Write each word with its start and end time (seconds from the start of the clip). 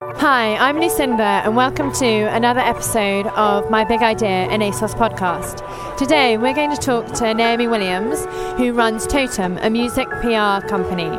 Hi, 0.00 0.54
I'm 0.56 0.78
Lucinda, 0.78 1.42
and 1.44 1.56
welcome 1.56 1.92
to 1.94 2.06
another 2.06 2.60
episode 2.60 3.26
of 3.26 3.68
My 3.68 3.82
Big 3.82 4.00
Idea 4.00 4.48
in 4.48 4.60
ASOS 4.60 4.94
podcast. 4.94 5.96
Today, 5.96 6.38
we're 6.38 6.54
going 6.54 6.70
to 6.70 6.80
talk 6.80 7.06
to 7.14 7.34
Naomi 7.34 7.66
Williams, 7.66 8.24
who 8.58 8.72
runs 8.72 9.08
Totem, 9.08 9.58
a 9.58 9.68
music 9.68 10.08
PR 10.20 10.64
company. 10.68 11.10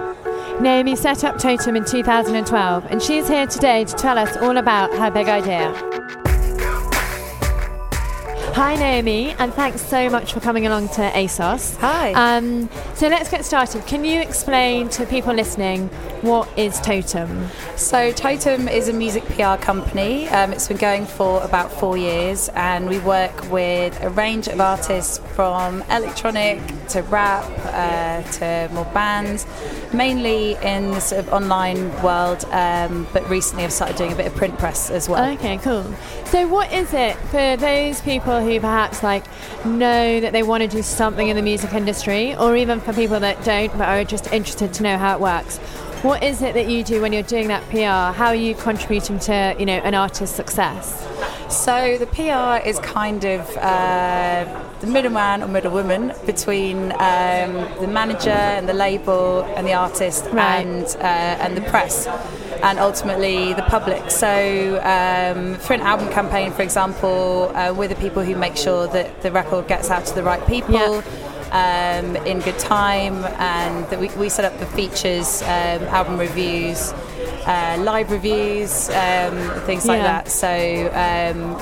Naomi 0.61 0.95
set 0.95 1.25
up 1.25 1.37
Totem 1.37 1.75
in 1.75 1.84
2012, 1.84 2.85
and 2.89 3.01
she's 3.01 3.27
here 3.27 3.47
today 3.47 3.84
to 3.84 3.95
tell 3.95 4.17
us 4.17 4.37
all 4.37 4.55
about 4.55 4.93
her 4.93 5.11
big 5.11 5.27
idea. 5.27 5.88
Hi, 8.59 8.76
Naomi, 8.76 9.31
and 9.40 9.54
thanks 9.54 9.81
so 9.81 10.09
much 10.09 10.34
for 10.34 10.41
coming 10.41 10.68
along 10.68 10.90
to 10.90 11.09
ASOS. 11.12 11.77
Hi. 11.77 12.12
Um, 12.12 12.70
so 12.94 13.08
let's 13.08 13.32
get 13.32 13.45
started. 13.45 13.88
Can 13.88 14.04
you 14.04 14.20
explain 14.20 14.90
to 14.90 15.05
people 15.05 15.34
listening 15.34 15.88
what 16.22 16.49
is 16.58 16.82
Totem? 16.82 17.48
So, 17.77 18.12
Totem 18.12 18.68
is 18.68 18.90
a 18.90 18.94
music 18.94 19.23
PR 19.27 19.55
company. 19.55 20.27
Um, 20.27 20.51
it's 20.51 20.68
been 20.68 20.76
going 20.76 21.05
for 21.05 21.41
about 21.43 21.71
four 21.71 21.96
years, 21.96 22.49
and 22.55 22.90
we 22.90 22.99
work 22.99 23.49
with 23.49 23.98
a 24.04 24.10
range 24.10 24.49
of 24.49 24.60
artists 24.60 25.20
from 25.34 25.82
electronic 25.84 26.60
to 26.90 27.04
rap 27.04 27.46
uh, 27.68 28.29
to 28.34 28.70
more 28.73 28.84
bands, 28.94 29.48
mainly 29.94 30.55
in 30.55 30.91
the 30.91 30.99
sort 30.99 31.26
of 31.26 31.32
online 31.32 31.90
world, 32.04 32.44
um, 32.51 33.07
but 33.13 33.27
recently 33.29 33.63
I've 33.63 33.71
started 33.71 33.96
doing 33.96 34.12
a 34.12 34.16
bit 34.16 34.27
of 34.27 34.35
print 34.35 34.60
press 34.60 34.90
as 34.91 35.07
well. 35.07 35.32
Okay, 35.35 35.57
cool. 35.60 35.85
So, 36.26 36.49
what 36.49 36.73
is 36.73 36.94
it 36.94 37.16
for 37.32 37.55
those 37.55 38.01
people 38.01 38.41
who 38.41 38.48
perhaps 38.57 39.03
like 39.03 39.25
know 39.65 40.21
that 40.21 40.31
they 40.31 40.43
want 40.43 40.61
to 40.61 40.67
do 40.69 40.81
something 40.81 41.27
in 41.27 41.35
the 41.35 41.41
music 41.41 41.73
industry, 41.73 42.35
or 42.37 42.55
even 42.55 42.79
for 42.79 42.93
people 42.93 43.19
that 43.19 43.43
don't 43.43 43.71
but 43.77 43.87
are 43.89 44.03
just 44.05 44.31
interested 44.31 44.73
to 44.75 44.83
know 44.83 44.97
how 44.97 45.13
it 45.15 45.19
works? 45.19 45.57
What 46.01 46.23
is 46.23 46.41
it 46.41 46.53
that 46.53 46.70
you 46.70 46.81
do 46.85 47.01
when 47.01 47.11
you're 47.11 47.23
doing 47.23 47.49
that 47.49 47.61
PR? 47.70 48.17
How 48.17 48.27
are 48.27 48.35
you 48.35 48.55
contributing 48.55 49.20
to 49.20 49.53
you 49.59 49.65
know 49.65 49.79
an 49.79 49.93
artist's 49.95 50.33
success? 50.33 51.05
So 51.49 51.97
the 51.97 52.05
PR 52.05 52.65
is 52.65 52.79
kind 52.79 53.25
of 53.25 53.57
uh, 53.57 54.45
the 54.79 54.87
middleman 54.87 55.41
or 55.43 55.47
middlewoman 55.47 56.13
between 56.25 56.91
um, 56.93 57.53
the 57.81 57.87
manager 57.91 58.29
and 58.29 58.70
the 58.70 58.73
label 58.73 59.41
and 59.57 59.67
the 59.67 59.73
artist 59.73 60.25
Right. 60.31 60.61
and 60.61 60.85
uh, 60.99 61.43
and 61.43 61.57
the 61.57 61.61
press 61.61 62.07
and 62.63 62.79
ultimately 62.79 63.54
the 63.54 63.63
public. 63.63 64.12
So 64.12 64.79
um, 64.84 65.56
for 65.56 65.74
an 65.74 65.81
album 65.81 66.09
campaign, 66.09 66.52
for 66.52 66.62
example, 66.62 67.51
uh, 67.56 67.74
we're 67.74 67.88
the 67.88 67.96
people 67.96 68.24
who 68.24 68.35
make 68.35 68.56
sure 68.57 68.88
that 68.88 69.22
the 69.22 69.31
record 69.31 69.68
gets 69.68 69.90
out 69.90 70.06
to 70.07 70.16
the 70.16 70.24
right 70.24 70.46
people. 70.47 70.74
Yeah. 70.74 71.01
Um, 71.51 72.16
in 72.28 72.41
good 72.41 72.59
time, 72.59 73.25
and 73.40 73.84
that 73.90 74.00
we, 74.00 74.09
we 74.09 74.29
set 74.29 74.46
up 74.46 74.59
the 74.59 74.68
features, 74.68 75.41
um, 75.41 75.81
album 75.90 76.19
reviews, 76.19 76.94
uh, 76.94 77.75
live 77.79 78.12
reviews, 78.12 78.88
um, 78.90 79.35
things 79.66 79.88
like 79.88 79.97
Yeah. 79.97 80.22
that. 80.22 80.28
So 80.29 80.47
um, 80.94 81.56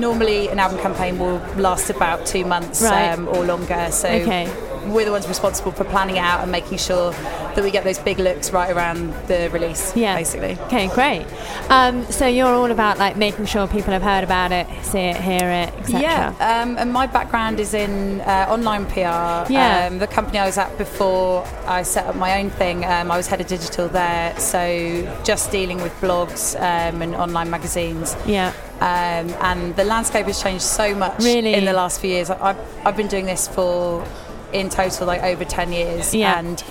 normally 0.00 0.48
an 0.48 0.58
album 0.58 0.78
campaign 0.80 1.18
will 1.18 1.38
last 1.56 1.90
about 1.90 2.26
two 2.26 2.44
months 2.44 2.82
Right. 2.82 3.10
um, 3.12 3.28
or 3.28 3.44
longer. 3.44 3.88
So 3.90 4.08
Okay. 4.08 4.48
we're 4.86 5.04
the 5.04 5.12
ones 5.12 5.28
responsible 5.28 5.70
for 5.72 5.84
planning 5.84 6.16
it 6.16 6.20
out 6.20 6.40
and 6.42 6.50
making 6.50 6.78
sure 6.78 7.12
that 7.54 7.62
we 7.62 7.70
get 7.70 7.84
those 7.84 7.98
big 7.98 8.18
looks 8.18 8.50
right 8.50 8.70
around 8.74 9.12
the 9.28 9.48
release. 9.52 9.92
Yeah. 9.94 10.16
basically. 10.16 10.58
Okay, 10.66 10.88
great. 10.88 11.24
Um, 11.68 12.04
so 12.10 12.26
you're 12.26 12.48
all 12.52 12.70
about 12.70 12.98
like 12.98 13.16
making 13.16 13.44
sure 13.46 13.66
people 13.68 13.92
have 13.92 14.02
heard 14.02 14.24
about 14.24 14.50
it, 14.52 14.66
see 14.82 14.98
it, 15.00 15.16
hear 15.18 15.48
it, 15.50 15.72
etc. 15.80 16.00
Yeah, 16.00 16.62
um, 16.62 16.76
and 16.78 16.92
my 16.92 17.06
background 17.06 17.60
is 17.60 17.74
in 17.74 18.20
uh, 18.22 18.46
online 18.48 18.86
PR. 18.86 19.50
Yeah. 19.52 19.88
Um, 19.90 19.98
the 19.98 20.06
company 20.06 20.38
I 20.38 20.46
was 20.46 20.56
at 20.58 20.76
before 20.78 21.46
I 21.66 21.82
set 21.82 22.06
up 22.06 22.16
my 22.16 22.40
own 22.40 22.50
thing, 22.50 22.84
um, 22.84 23.10
I 23.10 23.16
was 23.16 23.26
head 23.26 23.40
of 23.40 23.46
digital 23.46 23.88
there, 23.88 24.34
so 24.40 25.06
just 25.24 25.50
dealing 25.52 25.80
with 25.82 25.92
blogs 26.00 26.56
um, 26.56 27.02
and 27.02 27.14
online 27.14 27.50
magazines. 27.50 28.16
Yeah. 28.26 28.52
Um, 28.80 29.30
and 29.40 29.76
the 29.76 29.84
landscape 29.84 30.26
has 30.26 30.42
changed 30.42 30.64
so 30.64 30.94
much 30.94 31.18
Really? 31.22 31.54
in 31.54 31.64
the 31.64 31.72
last 31.72 32.00
few 32.00 32.10
years. 32.10 32.30
I've, 32.30 32.58
I've 32.84 32.96
been 32.96 33.06
doing 33.08 33.26
this 33.26 33.46
for, 33.46 34.04
in 34.52 34.68
total, 34.70 35.06
like 35.06 35.22
over 35.22 35.44
10 35.44 35.72
years. 35.72 36.12
Yeah. 36.14 36.38
And 36.38 36.62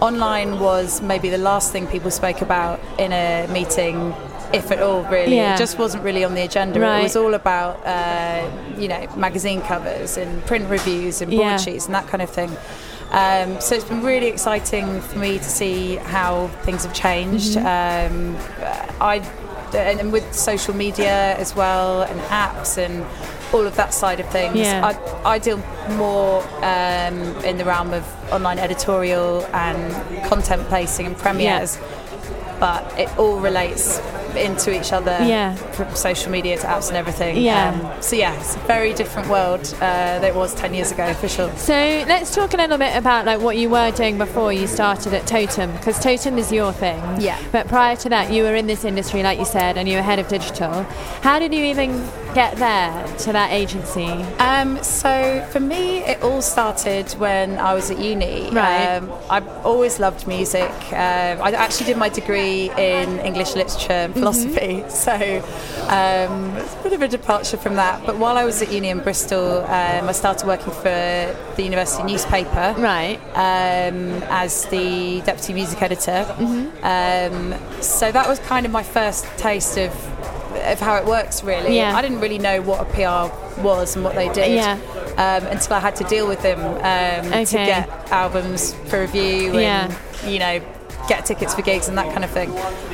online 0.00 0.58
was 0.58 1.02
maybe 1.02 1.28
the 1.28 1.38
last 1.38 1.70
thing 1.72 1.86
people 1.86 2.10
spoke 2.10 2.40
about 2.40 2.80
in 2.98 3.12
a 3.12 3.46
meeting, 3.52 4.14
if 4.54 4.70
at 4.70 4.80
all, 4.80 5.02
really. 5.04 5.36
Yeah. 5.36 5.54
It 5.54 5.58
just 5.58 5.78
wasn't 5.78 6.02
really 6.02 6.24
on 6.24 6.34
the 6.34 6.42
agenda. 6.42 6.80
Right. 6.80 7.00
It 7.00 7.02
was 7.02 7.16
all 7.16 7.34
about, 7.34 7.84
uh, 7.86 8.50
you 8.78 8.88
know, 8.88 9.06
magazine 9.16 9.60
covers 9.60 10.16
and 10.16 10.42
print 10.46 10.68
reviews 10.70 11.20
and 11.20 11.30
Yeah. 11.30 11.50
broadsheets 11.50 11.84
and 11.84 11.94
that 11.94 12.06
kind 12.08 12.22
of 12.22 12.30
thing. 12.30 12.50
Um, 13.10 13.60
so 13.60 13.74
it's 13.74 13.84
been 13.84 14.02
really 14.02 14.28
exciting 14.28 15.00
for 15.00 15.18
me 15.18 15.36
to 15.38 15.44
see 15.44 15.96
how 15.96 16.46
things 16.62 16.84
have 16.84 16.94
changed. 16.94 17.58
Mm-hmm. 17.58 18.36
Um, 18.36 18.36
I 19.00 19.18
and, 19.74 20.12
with 20.12 20.34
social 20.34 20.74
media 20.74 21.36
as 21.36 21.54
well 21.54 22.02
and 22.02 22.20
apps 22.22 22.78
and 22.78 23.04
all 23.52 23.66
of 23.66 23.76
that 23.76 23.92
side 23.92 24.20
of 24.20 24.28
things. 24.28 24.56
Yeah. 24.56 24.94
I, 25.24 25.34
I 25.34 25.38
deal 25.38 25.58
more 25.90 26.42
um, 26.64 27.44
in 27.44 27.58
the 27.58 27.64
realm 27.64 27.92
of 27.92 28.04
online 28.32 28.58
editorial 28.58 29.44
and 29.52 30.24
content 30.26 30.66
placing 30.68 31.06
and 31.06 31.16
premieres, 31.16 31.78
but 32.60 32.82
it 32.98 33.08
all 33.18 33.40
relates 33.40 34.00
into 34.36 34.72
each 34.78 34.92
other 34.92 35.18
Yeah. 35.22 35.54
from 35.54 35.94
social 35.94 36.30
media 36.30 36.56
to 36.58 36.66
apps 36.66 36.88
and 36.88 36.96
everything. 36.96 37.36
Yeah. 37.38 37.70
Um, 37.94 38.02
so 38.02 38.16
yeah, 38.16 38.38
it's 38.38 38.56
a 38.56 38.60
very 38.60 38.92
different 38.92 39.28
world 39.28 39.60
uh, 39.76 39.78
that 40.20 40.24
it 40.24 40.34
was 40.34 40.54
10 40.54 40.74
years 40.74 40.92
ago 40.92 41.12
for 41.14 41.28
sure. 41.28 41.50
So 41.56 41.72
let's 41.74 42.34
talk 42.34 42.54
a 42.54 42.56
little 42.56 42.78
bit 42.78 42.96
about 42.96 43.26
like 43.26 43.40
what 43.40 43.56
you 43.56 43.68
were 43.70 43.90
doing 43.92 44.18
before 44.18 44.52
you 44.52 44.66
started 44.66 45.14
at 45.14 45.26
Totem, 45.26 45.72
because 45.72 45.98
Totem 45.98 46.38
is 46.38 46.50
your 46.52 46.72
thing. 46.72 47.00
Yeah. 47.20 47.38
But 47.52 47.68
prior 47.68 47.96
to 47.96 48.08
that, 48.10 48.32
you 48.32 48.42
were 48.44 48.54
in 48.54 48.66
this 48.66 48.84
industry, 48.84 49.22
like 49.22 49.38
you 49.38 49.44
said, 49.44 49.76
and 49.76 49.88
you 49.88 49.96
were 49.96 50.02
head 50.02 50.18
of 50.18 50.28
digital. 50.28 50.82
How 51.22 51.38
did 51.38 51.52
you 51.54 51.64
even 51.64 52.06
get 52.34 52.56
there 52.56 53.06
to 53.18 53.32
that 53.32 53.52
agency? 53.52 54.06
Um, 54.38 54.82
so 54.82 55.46
for 55.50 55.60
me, 55.60 55.98
it 55.98 56.22
all 56.22 56.42
started 56.42 57.10
when 57.12 57.58
I 57.58 57.74
was 57.74 57.90
at 57.90 57.98
uni. 57.98 58.50
Right. 58.50 58.96
Um, 58.96 59.10
I've 59.28 59.48
always 59.66 59.98
loved 59.98 60.26
music. 60.26 60.70
Um, 60.92 61.42
I 61.42 61.52
actually 61.56 61.86
did 61.86 61.96
my 61.96 62.08
degree 62.08 62.70
in 62.76 63.18
English 63.20 63.54
literature 63.54 63.92
and 63.92 64.14
philosophy, 64.20 64.84
so 64.88 65.12
um, 65.88 66.56
it's 66.56 66.74
a 66.74 66.82
bit 66.82 66.92
of 66.92 67.02
a 67.02 67.08
departure 67.08 67.56
from 67.56 67.74
that. 67.74 68.04
But 68.06 68.16
while 68.18 68.36
I 68.36 68.44
was 68.44 68.62
at 68.62 68.70
uni 68.72 68.88
in 68.90 69.00
Bristol, 69.00 69.62
um, 69.64 70.08
I 70.08 70.12
started 70.12 70.46
working 70.46 70.72
for 70.72 71.36
the 71.56 71.62
university 71.62 72.02
newspaper 72.04 72.74
Right. 72.78 73.18
um, 73.34 74.22
as 74.28 74.66
the 74.66 75.20
deputy 75.22 75.54
music 75.54 75.82
editor. 75.82 76.26
Um, 76.82 77.54
so 77.80 78.12
that 78.12 78.28
was 78.28 78.38
kind 78.40 78.66
of 78.66 78.72
my 78.72 78.82
first 78.82 79.26
taste 79.36 79.76
of 79.78 79.92
of 80.64 80.78
how 80.80 80.96
it 80.96 81.06
works. 81.06 81.42
Really, 81.44 81.76
Yeah. 81.76 81.96
I 81.96 82.02
didn't 82.02 82.20
really 82.20 82.38
know 82.38 82.60
what 82.60 82.80
a 82.80 82.84
PR 82.84 83.62
was 83.62 83.94
and 83.94 84.04
what 84.04 84.14
they 84.14 84.28
did 84.30 84.52
Yeah. 84.56 84.76
um, 85.16 85.46
until 85.46 85.74
I 85.74 85.78
had 85.80 85.96
to 85.96 86.04
deal 86.04 86.26
with 86.26 86.42
them 86.42 86.58
um, 86.60 87.44
to 87.46 87.56
get 87.56 87.88
albums 88.10 88.74
for 88.88 89.00
review 89.00 89.52
and 89.58 89.62
Yeah. 89.62 90.28
you 90.28 90.38
know 90.38 90.60
get 91.08 91.24
tickets 91.24 91.54
for 91.54 91.62
gigs 91.62 91.88
and 91.88 91.96
that 91.96 92.12
kind 92.12 92.24
of 92.24 92.30
thing. 92.30 92.50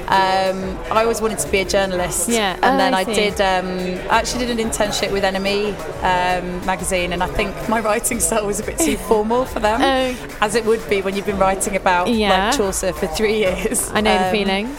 Um, 0.08 0.78
I 0.92 1.02
always 1.02 1.20
wanted 1.20 1.38
to 1.40 1.50
be 1.50 1.58
a 1.60 1.64
journalist, 1.64 2.28
Yeah. 2.28 2.54
and 2.62 2.64
Oh, 2.64 2.78
then 2.78 2.94
I 2.94 3.00
I, 3.00 3.04
did. 3.04 3.40
Um, 3.40 3.66
I 4.10 4.18
actually 4.20 4.46
did 4.46 4.58
an 4.60 4.70
internship 4.70 5.10
with 5.10 5.24
NME 5.24 5.74
um, 6.02 6.64
magazine, 6.64 7.12
and 7.12 7.22
I 7.22 7.26
think 7.26 7.54
my 7.68 7.80
writing 7.88 8.20
style 8.20 8.46
was 8.46 8.60
a 8.60 8.62
bit 8.62 8.78
too 8.78 8.96
formal 8.96 9.44
for 9.46 9.58
them, 9.60 9.80
Oh. 9.82 10.36
as 10.40 10.54
it 10.54 10.64
would 10.64 10.88
be 10.88 11.02
when 11.02 11.16
you've 11.16 11.26
been 11.26 11.38
writing 11.38 11.74
about 11.76 12.08
Yeah. 12.08 12.46
like 12.48 12.56
Chaucer 12.56 12.92
for 12.92 13.06
three 13.08 13.38
years. 13.38 13.90
I 13.92 14.00
know 14.00 14.16
the 14.16 14.26
Um, 14.26 14.30
feeling. 14.32 14.76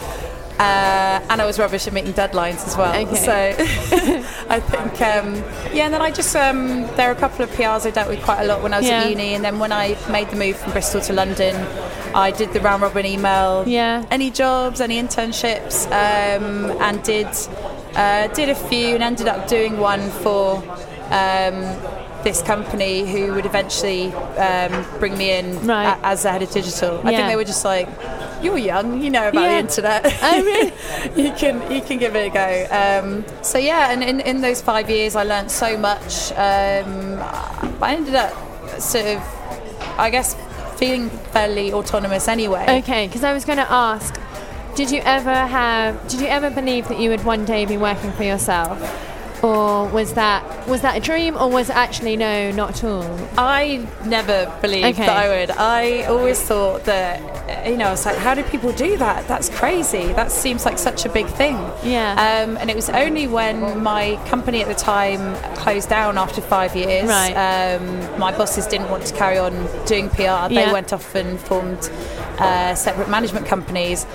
uh, 0.58 1.20
and 1.30 1.40
I 1.42 1.46
was 1.46 1.58
rubbish 1.58 1.86
at 1.86 1.92
meeting 1.92 2.14
deadlines 2.14 2.66
as 2.66 2.76
well. 2.76 2.94
Okay. 2.94 3.14
So 3.14 3.32
I 4.48 4.60
think, 4.60 5.00
um, 5.02 5.34
yeah, 5.74 5.84
and 5.84 5.94
then 5.94 6.00
I 6.02 6.10
just, 6.10 6.34
um, 6.34 6.86
there 6.96 7.08
are 7.10 7.12
a 7.12 7.20
couple 7.20 7.44
of 7.44 7.50
PRs 7.50 7.86
I 7.86 7.90
dealt 7.90 8.08
with 8.08 8.22
quite 8.24 8.40
a 8.40 8.44
lot 8.46 8.62
when 8.62 8.72
I 8.72 8.78
was 8.78 8.86
Yeah. 8.88 9.02
at 9.02 9.10
uni. 9.10 9.34
And 9.34 9.44
then 9.44 9.58
when 9.58 9.72
I 9.72 9.94
made 10.10 10.30
the 10.30 10.36
move 10.36 10.56
from 10.56 10.72
Bristol 10.72 11.00
to 11.02 11.12
London, 11.12 11.54
I 12.14 12.30
did 12.30 12.52
the 12.52 12.60
round 12.60 12.82
robin 12.82 13.06
email. 13.06 13.64
Yeah. 13.66 14.04
Any 14.10 14.30
jobs, 14.30 14.80
any 14.80 15.00
internships, 15.00 15.86
um, 15.86 16.70
and 16.80 17.02
did, 17.02 17.26
uh, 17.96 18.28
did 18.34 18.48
a 18.48 18.54
few 18.54 18.94
and 18.94 19.02
ended 19.02 19.28
up 19.28 19.48
doing 19.48 19.78
one 19.78 20.10
for. 20.22 20.62
Um, 21.10 21.76
this 22.24 22.42
company 22.42 23.06
who 23.10 23.32
would 23.32 23.46
eventually 23.46 24.12
um, 24.12 24.84
bring 24.98 25.16
me 25.16 25.30
in 25.38 25.64
Right. 25.64 25.96
a- 26.02 26.06
as 26.06 26.24
the 26.24 26.32
head 26.32 26.42
of 26.42 26.50
digital. 26.50 26.98
I 27.04 27.14
think 27.14 27.28
they 27.28 27.36
were 27.36 27.44
just 27.44 27.64
like, 27.64 27.88
you're 28.42 28.58
young, 28.58 29.00
you 29.00 29.08
know 29.08 29.28
about 29.28 29.40
Yeah. 29.44 29.52
the 29.52 29.58
internet. 29.60 30.18
Oh, 30.20 30.42
really? 30.42 30.72
you 31.22 31.32
can 31.32 31.70
you 31.72 31.80
can 31.80 31.96
give 31.98 32.16
it 32.16 32.26
a 32.26 32.30
go. 32.30 32.66
Um, 32.74 33.24
so 33.42 33.56
yeah, 33.56 33.92
and 33.92 34.02
in, 34.02 34.18
in 34.18 34.40
those 34.40 34.60
five 34.60 34.90
years, 34.90 35.14
I 35.14 35.22
learned 35.22 35.48
so 35.50 35.78
much. 35.78 36.32
Um, 36.32 37.20
I 37.80 37.94
ended 37.96 38.16
up 38.16 38.32
sort 38.80 39.06
of, 39.06 39.22
I 39.96 40.10
guess, 40.10 40.34
feeling 40.78 41.10
fairly 41.10 41.72
autonomous 41.72 42.28
anyway. 42.28 42.78
Okay, 42.82 43.08
because 43.08 43.24
I 43.24 43.32
was 43.32 43.44
going 43.44 43.58
to 43.58 43.70
ask, 43.70 44.18
did 44.76 44.92
you 44.92 45.00
ever 45.04 45.34
have? 45.34 46.06
Did 46.08 46.20
you 46.20 46.28
ever 46.28 46.50
believe 46.50 46.86
that 46.88 47.00
you 47.00 47.10
would 47.10 47.24
one 47.24 47.44
day 47.44 47.64
be 47.64 47.76
working 47.76 48.12
for 48.12 48.22
yourself, 48.22 48.78
or 49.42 49.86
was 49.88 50.14
that 50.14 50.66
was 50.68 50.82
that 50.82 50.96
a 50.96 51.00
dream, 51.00 51.36
or 51.36 51.48
was 51.50 51.70
it 51.70 51.76
actually 51.76 52.16
no, 52.16 52.50
not 52.50 52.70
at 52.70 52.84
all? 52.84 53.28
I 53.38 53.86
never 54.04 54.52
believed 54.60 54.86
Okay. 54.98 55.06
that 55.06 55.16
I 55.16 55.28
would. 55.28 55.50
I 55.50 56.02
always 56.04 56.42
thought 56.42 56.84
that, 56.84 57.66
you 57.68 57.76
know, 57.76 57.86
I 57.86 57.90
was 57.90 58.04
like, 58.04 58.16
how 58.16 58.34
do 58.34 58.42
people 58.42 58.72
do 58.72 58.96
that? 58.98 59.26
That's 59.28 59.48
crazy. 59.48 60.06
That 60.12 60.30
seems 60.32 60.64
like 60.64 60.78
such 60.78 61.04
a 61.06 61.08
big 61.08 61.26
thing. 61.26 61.56
Yeah. 61.84 62.12
Um, 62.44 62.56
and 62.58 62.68
it 62.68 62.76
was 62.76 62.90
only 62.90 63.26
when 63.26 63.82
my 63.82 64.16
company 64.26 64.60
at 64.62 64.68
the 64.68 64.74
time 64.74 65.36
closed 65.56 65.88
down 65.88 66.18
after 66.18 66.40
five 66.40 66.74
years. 66.76 67.08
Right. 67.08 67.32
Um, 67.34 68.18
my 68.18 68.36
bosses 68.36 68.66
didn't 68.66 68.90
want 68.90 69.04
to 69.06 69.14
carry 69.14 69.38
on 69.38 69.52
doing 69.86 70.08
PR. 70.10 70.48
They 70.48 70.54
Yeah. 70.66 70.72
went 70.72 70.92
off 70.92 71.14
and 71.14 71.38
formed 71.40 71.90
uh, 72.38 72.74
separate 72.74 73.08
management 73.08 73.46
companies. 73.46 74.06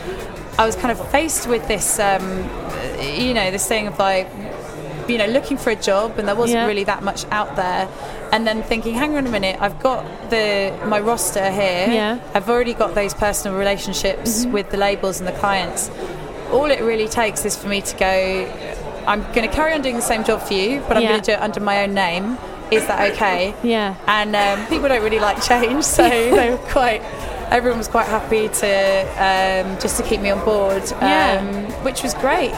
I 0.58 0.66
was 0.66 0.76
kind 0.76 0.92
of 0.92 1.10
faced 1.10 1.48
with 1.48 1.68
this, 1.68 1.98
um, 2.00 2.24
you 3.02 3.34
know, 3.34 3.50
this 3.52 3.68
thing 3.68 3.88
of 3.88 3.98
like, 3.98 4.28
you 5.10 5.18
know, 5.18 5.26
looking 5.28 5.58
for 5.58 5.70
a 5.70 5.76
job, 5.76 6.18
and 6.18 6.28
there 6.28 6.36
wasn't 6.36 6.62
Yeah. 6.62 6.68
really 6.68 6.84
that 6.86 7.04
much 7.04 7.26
out 7.32 7.56
there. 7.56 7.88
And 8.32 8.48
then 8.48 8.64
thinking, 8.64 8.96
hang 8.96 9.16
on 9.16 9.28
a 9.28 9.30
minute, 9.30 9.58
I've 9.60 9.80
got 9.82 10.04
the 10.30 10.74
my 10.86 11.00
roster 11.00 11.50
here. 11.52 11.88
Yeah. 11.90 12.20
I've 12.34 12.50
already 12.50 12.74
got 12.74 12.96
those 12.96 13.14
personal 13.14 13.58
relationships 13.58 14.46
with 14.46 14.70
the 14.72 14.78
labels 14.78 15.20
and 15.20 15.28
the 15.28 15.34
clients. 15.34 15.90
All 16.52 16.66
it 16.72 16.82
really 16.82 17.08
takes 17.08 17.46
is 17.46 17.56
for 17.56 17.68
me 17.68 17.82
to 17.82 17.96
go. 17.98 18.52
I'm 19.06 19.22
going 19.34 19.48
to 19.50 19.54
carry 19.54 19.74
on 19.74 19.82
doing 19.82 19.96
the 19.98 20.02
same 20.02 20.24
job 20.24 20.42
for 20.42 20.54
you, 20.54 20.82
but 20.88 20.96
I'm 20.98 21.04
Yeah. 21.04 21.10
going 21.10 21.22
to 21.22 21.26
do 21.32 21.34
it 21.34 21.42
under 21.42 21.60
my 21.60 21.84
own 21.84 21.94
name. 21.94 22.38
Is 22.72 22.86
that 22.88 23.12
okay? 23.12 23.54
Yeah. 23.62 23.96
And 24.08 24.36
um, 24.36 24.66
people 24.68 24.88
don't 24.88 25.04
really 25.04 25.20
like 25.20 25.44
change, 25.44 25.84
so 25.84 26.04
they 26.10 26.50
were 26.52 26.58
quite. 26.70 27.02
Everyone 27.52 27.78
was 27.78 27.88
quite 27.88 28.08
happy 28.08 28.48
to 28.50 28.72
um, 29.28 29.78
just 29.80 29.98
to 29.98 30.04
keep 30.04 30.22
me 30.22 30.32
on 30.32 30.44
board, 30.44 30.82
um, 30.94 31.02
Yeah. 31.02 31.42
which 31.84 32.02
was 32.02 32.16
great. 32.16 32.50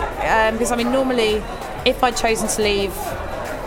Because 0.54 0.72
I 0.72 0.76
mean, 0.78 0.92
normally, 0.92 1.42
if 1.86 2.04
I'd 2.04 2.18
chosen 2.18 2.48
to 2.48 2.62
leave 2.62 2.92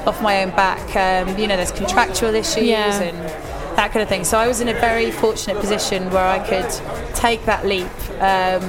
off 0.06 0.20
my 0.23 0.43
own 0.43 0.50
back, 0.50 0.81
um, 0.97 1.38
you 1.38 1.47
know, 1.47 1.56
there's 1.56 1.73
contractual 1.73 2.35
issues 2.35 2.65
Yeah. 2.65 3.00
and 3.03 3.17
that 3.79 3.93
kind 3.93 4.03
of 4.03 4.09
thing. 4.09 4.25
So 4.25 4.38
I 4.38 4.49
was 4.49 4.61
in 4.61 4.69
a 4.69 4.75
very 4.75 5.11
fortunate 5.11 5.59
position 5.61 6.11
where 6.11 6.26
I 6.26 6.38
could 6.41 6.69
take 7.15 7.44
that 7.47 7.65
leap 7.65 7.87
um, 8.20 8.62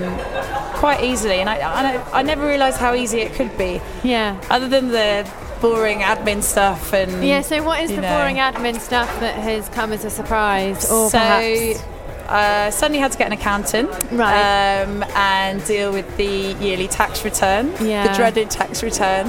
quite 0.78 1.04
easily, 1.04 1.40
and 1.40 1.50
I, 1.50 1.56
I, 1.57 2.19
I 2.19 2.22
never 2.24 2.46
realised 2.48 2.78
how 2.78 2.94
easy 2.94 3.19
it 3.22 3.34
could 3.34 3.57
be. 3.57 3.81
Yeah. 4.04 4.40
Other 4.50 4.68
than 4.68 4.90
the 4.90 5.28
boring 5.62 6.00
admin 6.00 6.42
stuff 6.42 6.94
and 6.94 7.25
Yeah, 7.25 7.42
so 7.42 7.62
what 7.63 7.81
is 7.81 7.90
the 7.90 7.98
know. 8.01 8.18
boring 8.18 8.38
admin 8.38 8.80
stuff 8.80 9.19
that 9.19 9.36
has 9.36 9.68
come 9.69 9.92
as 9.92 10.06
a 10.06 10.10
surprise? 10.10 10.90
Or 10.90 11.10
so 11.10 11.18
perhaps. 11.18 11.84
Uh, 12.29 12.71
suddenly 12.71 12.99
had 12.99 13.11
to 13.11 13.17
get 13.17 13.27
an 13.27 13.33
accountant 13.33 13.89
Right. 14.11 14.81
um, 14.83 15.03
and 15.15 15.63
deal 15.65 15.91
with 15.91 16.15
the 16.17 16.53
yearly 16.61 16.87
tax 16.87 17.23
return, 17.25 17.73
Yeah. 17.81 18.07
the 18.07 18.13
dreaded 18.13 18.49
tax 18.49 18.83
return. 18.83 19.27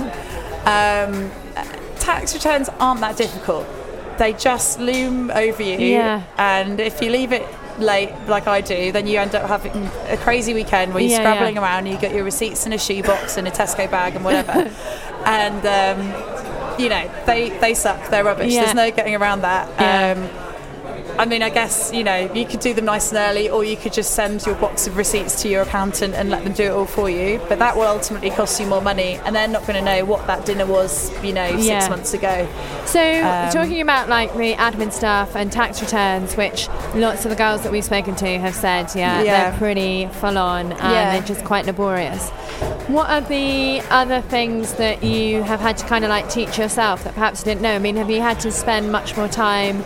Um, 0.67 1.31
tax 1.99 2.35
returns 2.35 2.69
aren't 2.79 3.01
that 3.01 3.17
difficult. 3.17 3.67
They 4.19 4.33
just 4.35 4.79
loom 4.79 5.31
over 5.31 5.63
you, 5.63 5.79
Yeah. 5.79 6.23
and 6.37 6.79
if 6.79 7.01
you 7.01 7.11
leave 7.11 7.33
it 7.33 7.45
late, 7.79 8.13
like 8.29 8.47
I 8.47 8.61
do, 8.61 8.93
then 8.93 9.07
you 9.07 9.19
end 9.19 9.35
up 9.35 9.49
having 9.49 9.89
a 10.11 10.17
crazy 10.19 10.53
weekend 10.53 10.93
where 10.93 11.03
you're 11.03 11.13
Yeah, 11.13 11.19
scrabbling 11.21 11.55
yeah. 11.57 11.63
around. 11.63 11.87
You 11.87 11.97
get 11.97 12.13
your 12.15 12.25
receipts 12.25 12.67
in 12.67 12.75
a 12.75 12.79
shoebox 12.79 13.39
and 13.39 13.49
a 13.49 13.51
Tesco 13.51 13.91
bag 13.91 14.17
and 14.17 14.25
whatever, 14.25 14.71
and 15.25 15.65
um, 15.67 16.79
you 16.79 16.91
know 16.91 17.11
they 17.25 17.49
they 17.61 17.73
suck. 17.73 18.11
They're 18.11 18.25
rubbish. 18.25 18.53
Yeah. 18.53 18.65
There's 18.65 18.75
no 18.75 18.91
getting 18.91 19.15
around 19.15 19.41
that. 19.41 19.67
Um, 20.19 20.29
I 21.21 21.27
mean, 21.27 21.43
I 21.43 21.51
guess 21.51 21.93
you 21.93 22.03
know 22.03 22.33
you 22.33 22.47
could 22.47 22.61
do 22.61 22.73
them 22.73 22.87
nice 22.87 23.11
and 23.13 23.19
early, 23.19 23.51
or 23.51 23.63
you 23.63 23.77
could 23.77 23.93
just 23.93 24.15
send 24.15 24.47
your 24.47 24.55
box 24.55 24.87
of 24.87 24.97
receipts 24.97 25.43
to 25.43 25.49
your 25.51 25.61
accountant 25.63 26.15
and 26.15 26.31
let 26.31 26.45
them 26.45 26.55
do 26.55 26.63
it 26.65 26.71
all 26.71 26.87
for 26.87 27.11
you. 27.11 27.39
But 27.47 27.59
that 27.59 27.77
will 27.77 27.83
ultimately 27.83 28.31
cost 28.31 28.59
you 28.59 28.67
more 28.67 28.81
money, 28.81 29.21
and 29.27 29.37
they're 29.37 29.47
not 29.47 29.67
going 29.67 29.75
to 29.75 29.85
know 29.85 30.07
what 30.07 30.27
that 30.29 30.47
dinner 30.47 30.65
was, 30.65 31.13
you 31.23 31.35
know, 31.35 31.51
six 31.51 31.65
Yeah. 31.67 31.89
months 31.91 32.15
ago. 32.15 32.49
So, 32.87 33.03
Um, 33.03 33.51
talking 33.51 33.83
about 33.83 34.09
like 34.09 34.35
the 34.35 34.55
admin 34.55 34.91
stuff 34.91 35.37
and 35.37 35.53
tax 35.53 35.83
returns, 35.83 36.39
which 36.39 36.69
lots 36.95 37.27
of 37.27 37.31
the 37.31 37.37
girls 37.37 37.61
that 37.65 37.71
we've 37.73 37.85
spoken 37.85 38.15
to 38.15 38.39
have 38.39 38.55
said, 38.55 38.89
yeah, 38.95 39.21
Yeah. 39.21 39.51
they're 39.51 39.59
pretty 39.59 40.09
full 40.23 40.39
on 40.39 40.73
and 40.73 40.93
Yeah. 40.93 41.13
they're 41.13 41.23
just 41.23 41.45
quite 41.45 41.67
laborious. 41.67 42.31
What 42.89 43.11
are 43.11 43.21
the 43.21 43.83
other 43.91 44.23
things 44.23 44.73
that 44.75 45.05
you 45.05 45.43
have 45.43 45.61
had 45.61 45.77
to 45.77 45.85
kind 45.87 46.03
of 46.03 46.09
like 46.09 46.31
teach 46.31 46.59
yourself 46.59 47.05
that 47.05 47.13
perhaps 47.15 47.41
you 47.41 47.45
didn't 47.45 47.61
know? 47.61 47.75
I 47.75 47.79
mean, 47.79 47.97
have 47.97 48.09
you 48.11 48.23
had 48.23 48.41
to 48.41 48.51
spend 48.51 48.91
much 48.91 49.19
more 49.19 49.29
time 49.29 49.85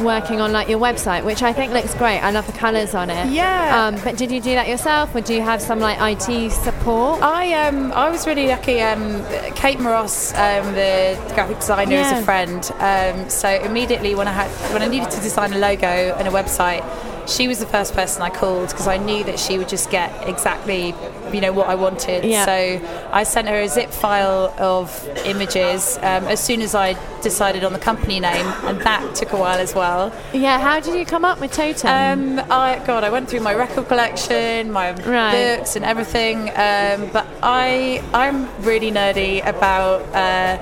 working 0.00 0.40
on 0.40 0.52
like 0.52 0.68
your 0.68 0.78
website, 0.78 1.24
which 1.24 1.42
I 1.42 1.52
think 1.52 1.72
looks 1.72 1.94
great? 1.94 2.18
I 2.18 2.30
love 2.30 2.46
the 2.46 2.52
colours 2.52 2.94
on 2.94 3.10
it. 3.10 3.30
Yeah. 3.30 3.86
Um, 3.86 4.00
but 4.02 4.16
did 4.16 4.30
you 4.30 4.40
do 4.40 4.54
that 4.54 4.68
yourself, 4.68 5.14
or 5.14 5.20
do 5.20 5.34
you 5.34 5.42
have 5.42 5.60
some 5.60 5.80
like 5.80 5.98
IT 6.00 6.50
support? 6.50 7.22
I 7.22 7.52
um 7.66 7.92
I 7.92 8.08
was 8.10 8.26
really 8.26 8.48
lucky. 8.48 8.80
Um, 8.80 9.24
Kate 9.54 9.78
Moross, 9.78 10.32
um, 10.34 10.74
the 10.74 11.18
graphic 11.34 11.58
designer, 11.58 11.96
is 11.96 12.12
a 12.12 12.22
friend. 12.22 12.70
Um, 12.78 13.28
so 13.28 13.48
immediately 13.48 14.14
when 14.14 14.28
I 14.28 14.32
had 14.32 14.50
when 14.72 14.82
I 14.82 14.88
needed 14.88 15.10
to 15.10 15.20
design 15.20 15.52
a 15.52 15.58
logo 15.58 15.86
and 15.86 16.26
a 16.26 16.30
website, 16.30 16.82
she 17.30 17.48
was 17.48 17.58
the 17.60 17.66
first 17.66 17.94
person 17.94 18.22
I 18.22 18.30
called 18.30 18.68
because 18.68 18.86
I 18.86 18.96
knew 18.96 19.22
that 19.24 19.38
she 19.38 19.56
would 19.58 19.68
just 19.68 19.90
get 19.90 20.28
exactly 20.28 20.94
you 21.32 21.40
know 21.40 21.52
what 21.52 21.68
I 21.68 21.76
wanted. 21.76 22.24
Yeah. 22.24 22.44
So 22.44 23.08
I 23.12 23.22
sent 23.22 23.46
her 23.48 23.60
a 23.60 23.68
zip 23.68 23.90
file 23.90 24.52
of 24.58 24.90
images 25.24 25.96
um, 25.98 26.24
as 26.24 26.40
soon 26.40 26.60
as 26.60 26.74
I 26.74 26.96
decided 27.22 27.62
on 27.62 27.72
the 27.72 27.78
company 27.78 28.18
name, 28.18 28.46
and 28.64 28.80
that 28.80 29.14
took 29.14 29.32
a 29.32 29.36
while 29.36 29.58
as 29.58 29.72
well. 29.74 30.12
Yeah. 30.32 30.58
How 30.58 30.80
did 30.80 30.94
you 30.98 31.06
come 31.06 31.24
up 31.24 31.40
with 31.40 31.52
Totem? 31.52 32.38
Um, 32.40 32.46
I 32.50 32.82
God, 32.84 33.04
I 33.04 33.10
went 33.10 33.28
through 33.30 33.40
my 33.40 33.54
record 33.54 33.86
collection, 33.86 34.72
my 34.72 34.92
Right. 34.92 35.56
books, 35.58 35.76
and 35.76 35.84
everything. 35.84 36.48
Um, 36.50 37.10
but 37.12 37.26
I, 37.42 38.02
I'm 38.12 38.48
really 38.62 38.90
nerdy 38.90 39.46
about 39.46 40.02
uh, 40.14 40.58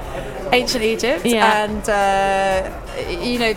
ancient 0.53 0.85
Egypt 0.85 1.25
Yeah. 1.25 1.65
and 1.65 1.89
uh, 1.89 3.21
you 3.23 3.39
know, 3.39 3.55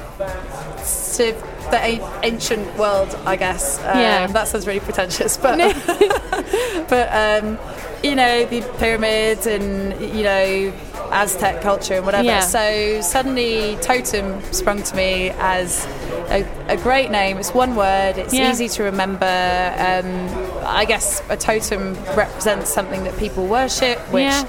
of 0.79 1.50
the 1.71 1.77
a- 1.83 2.19
ancient 2.23 2.77
world. 2.77 3.17
I 3.25 3.35
guess. 3.35 3.79
Um, 3.79 3.97
Yeah. 3.99 4.27
That 4.27 4.47
sounds 4.47 4.67
really 4.67 4.79
pretentious, 4.81 5.37
but 5.37 5.57
but 6.89 7.09
um, 7.11 7.57
you 8.03 8.15
know 8.15 8.45
the 8.45 8.61
pyramids 8.77 9.45
and 9.47 9.99
you 10.15 10.23
know 10.23 10.73
Aztec 11.11 11.61
culture 11.61 11.95
and 11.95 12.05
whatever. 12.05 12.23
Yeah. 12.23 12.39
So 12.41 13.01
suddenly 13.01 13.77
Totem 13.81 14.41
sprung 14.53 14.81
to 14.83 14.95
me 14.95 15.31
as 15.39 15.85
a, 16.29 16.47
a 16.67 16.77
great 16.77 17.11
name. 17.11 17.37
It's 17.37 17.53
one 17.53 17.75
word. 17.75 18.17
It's 18.17 18.33
Yeah. 18.33 18.49
easy 18.51 18.69
to 18.69 18.83
remember. 18.83 19.25
Um, 19.25 20.65
I 20.65 20.85
guess 20.85 21.21
a 21.29 21.35
totem 21.35 21.95
represents 22.15 22.69
something 22.73 23.03
that 23.03 23.17
people 23.17 23.45
worship, 23.47 23.99
which. 24.13 24.23
Yeah. 24.23 24.45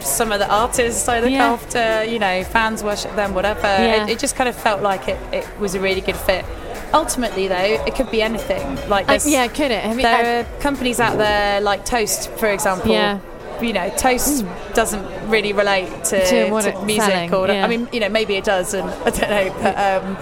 Some 0.00 0.30
of 0.30 0.38
the 0.38 0.48
artists 0.48 1.08
I 1.08 1.18
look 1.18 1.30
Yeah. 1.32 1.52
after, 1.54 2.04
you 2.04 2.20
know, 2.20 2.44
fans 2.44 2.84
worship 2.84 3.16
them, 3.16 3.34
whatever. 3.34 3.62
Yeah. 3.66 4.04
It, 4.04 4.10
it 4.10 4.18
just 4.20 4.36
kind 4.36 4.48
of 4.48 4.54
felt 4.54 4.80
like 4.80 5.08
it, 5.08 5.18
it 5.32 5.44
was 5.58 5.74
a 5.74 5.80
really 5.80 6.00
good 6.00 6.14
fit. 6.16 6.44
Ultimately, 6.92 7.48
though, 7.48 7.56
it 7.86 7.94
could 7.94 8.10
be 8.10 8.22
anything. 8.22 8.76
Like, 8.88 9.08
Uh, 9.08 9.18
yeah, 9.24 9.46
could 9.48 9.70
it? 9.70 9.84
You, 9.96 10.02
there 10.02 10.40
are 10.40 10.60
companies 10.60 11.00
out 11.00 11.18
there 11.18 11.60
like 11.60 11.84
Toast, 11.84 12.30
for 12.32 12.48
example. 12.50 12.90
Yeah. 12.92 13.18
You 13.60 13.72
know, 13.72 13.90
Toast 13.96 14.44
doesn't 14.74 15.04
really 15.28 15.52
relate 15.52 15.88
to, 16.04 16.24
To 16.24 16.44
to 16.62 16.84
music, 16.84 17.02
selling, 17.02 17.34
or 17.34 17.48
yeah. 17.48 17.64
I 17.64 17.68
mean, 17.68 17.88
you 17.92 17.98
know, 17.98 18.08
maybe 18.08 18.36
it 18.36 18.44
does, 18.44 18.72
and 18.72 18.88
I 19.04 19.10
don't 19.10 19.30
know. 19.30 19.54
But 19.60 19.76
um, 20.04 20.16